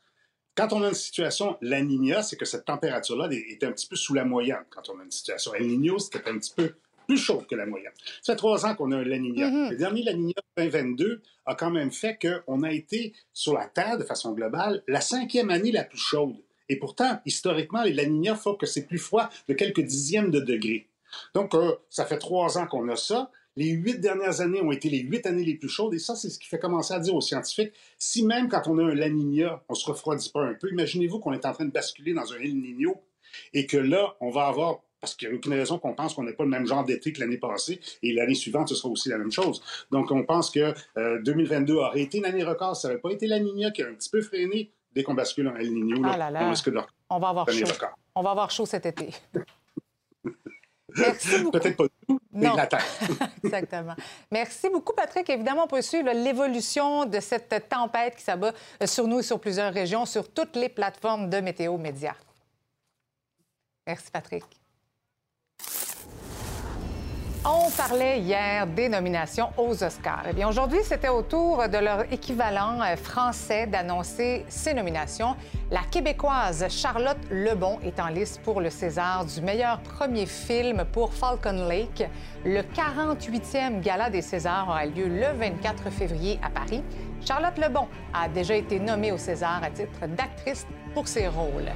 [0.54, 3.96] Quand on a une situation La Niña, c'est que cette température-là est un petit peu
[3.96, 4.64] sous la moyenne.
[4.70, 7.66] Quand on a une situation El Niño, c'était un petit peu plus chaud que la
[7.66, 7.92] moyenne.
[8.22, 9.50] Ça fait trois ans qu'on a un La Niña.
[9.50, 9.70] Mhm.
[9.72, 13.98] Le dernier La Niña 2022 a quand même fait qu'on a été sur la Terre,
[13.98, 16.36] de façon globale, la cinquième année la plus chaude.
[16.68, 20.40] Et pourtant, historiquement, les La Niña font que c'est plus froid de quelques dixièmes de
[20.40, 20.88] degrés.
[21.34, 23.30] Donc, euh, ça fait trois ans qu'on a ça.
[23.56, 26.30] Les huit dernières années ont été les huit années les plus chaudes, et ça, c'est
[26.30, 29.08] ce qui fait commencer à dire aux scientifiques, si même quand on a un La
[29.08, 32.32] Niña, on se refroidit pas un peu, imaginez-vous qu'on est en train de basculer dans
[32.32, 33.02] un El Niño,
[33.52, 36.22] et que là, on va avoir, parce qu'il n'y a aucune raison qu'on pense qu'on
[36.22, 39.08] n'ait pas le même genre d'été que l'année passée, et l'année suivante, ce sera aussi
[39.08, 39.60] la même chose.
[39.90, 43.26] Donc, on pense que euh, 2022 aurait été une année record, ça n'avait pas été
[43.26, 46.30] La qui a un petit peu freiné, dès qu'on bascule en El Niño, Ah là
[46.30, 46.40] là.
[46.44, 46.80] on risque de
[47.10, 47.64] On va avoir chaud.
[48.14, 49.10] On va avoir chaud cet été.
[50.96, 51.58] Merci beaucoup.
[51.58, 52.56] Peut-être pas tout, mais Non.
[52.56, 52.84] la Terre.
[53.44, 53.94] Exactement.
[54.30, 55.28] Merci beaucoup, Patrick.
[55.28, 58.52] Évidemment, on peut suivre l'évolution de cette tempête qui s'abat
[58.86, 62.16] sur nous et sur plusieurs régions, sur toutes les plateformes de Météo Média.
[63.86, 64.44] Merci, Patrick.
[67.44, 70.24] On parlait hier des nominations aux Oscars.
[70.28, 75.36] Eh bien, aujourd'hui, c'était au tour de leur équivalent euh, français d'annoncer ses nominations.
[75.70, 81.14] La Québécoise Charlotte Lebon est en liste pour le César du meilleur premier film pour
[81.14, 82.04] Falcon Lake.
[82.44, 86.82] Le 48e gala des Césars aura lieu le 24 février à Paris.
[87.24, 91.70] Charlotte Lebon a déjà été nommée au César à titre d'actrice pour ses rôles.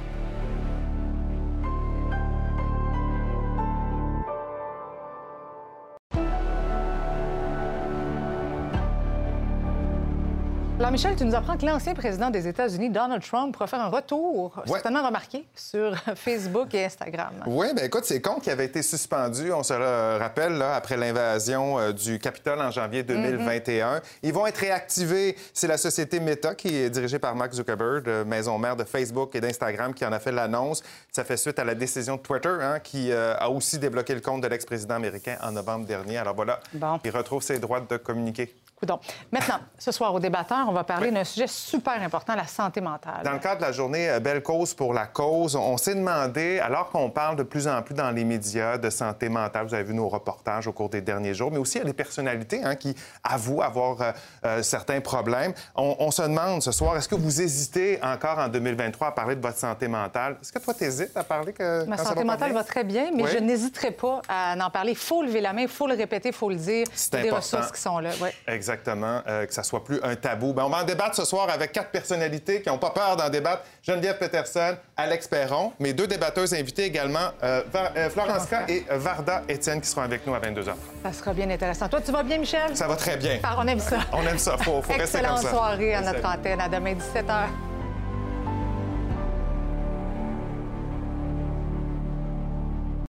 [10.79, 13.89] Alors, Michel, tu nous apprends que l'ancien président des États-Unis, Donald Trump, pourra faire un
[13.89, 17.31] retour certainement remarqué sur Facebook et Instagram.
[17.45, 20.97] Oui, bien écoute, ces comptes qui avaient été suspendus, on se le rappelle, là, après
[20.97, 24.01] l'invasion euh, du Capitole en janvier 2021.
[24.23, 25.37] Ils vont être réactivés.
[25.53, 29.35] C'est la société Meta, qui est dirigée par Mark Zuckerberg, euh, maison mère de Facebook
[29.35, 30.81] et d'Instagram, qui en a fait l'annonce.
[31.11, 34.21] Ça fait suite à la décision de Twitter, hein, qui euh, a aussi débloqué le
[34.21, 36.17] compte de l'ex-président américain en novembre dernier.
[36.17, 36.59] Alors voilà,
[37.05, 38.53] il retrouve ses droits de communiquer.
[38.75, 38.99] Coudon.
[39.31, 43.23] Maintenant, ce soir au débatteur, on va parler d'un sujet super important, la santé mentale.
[43.23, 46.59] Dans le cadre de la journée euh, Belle cause pour la cause, on s'est demandé,
[46.59, 49.83] alors qu'on parle de plus en plus dans les médias de santé mentale, vous avez
[49.83, 52.61] vu nos reportages au cours des derniers jours, mais aussi il y a des personnalités
[52.63, 54.11] hein, qui avouent avoir euh,
[54.45, 55.53] euh, certains problèmes.
[55.75, 59.35] On, on, se demande ce soir, est-ce que vous hésitez encore en 2023 à parler
[59.35, 60.37] de votre santé mentale?
[60.41, 61.85] Est-ce que toi, tu hésites à parler que.
[61.85, 63.29] Ma santé mentale va très bien, mais Oui.
[63.33, 64.91] je n'hésiterai pas à en parler.
[64.91, 66.87] Il faut lever la main, il faut le répéter, il faut le dire.
[66.93, 68.11] C'est des ressources qui sont là.
[68.21, 68.33] Ouais.
[68.73, 70.53] Exactement, euh, que ça soit plus un tabou.
[70.53, 73.29] Ben, on va en débattre ce soir avec quatre personnalités qui n'ont pas peur d'en
[73.29, 73.63] débattre.
[73.83, 79.43] Geneviève Peterson, Alex Perron, mes deux débatteuses invitées également, euh, euh, Florence K et Varda
[79.47, 80.73] Étienne qui seront avec nous à 22h.
[81.03, 81.87] Ça sera bien intéressant.
[81.87, 82.75] Toi, tu vas bien, Michel?
[82.75, 83.39] Ça va très bien.
[83.43, 83.99] Ah, On aime ça.
[84.11, 86.59] On aime ça, faut, faut rester comme Excellente soirée à notre antenne.
[86.59, 87.72] À demain, 17h.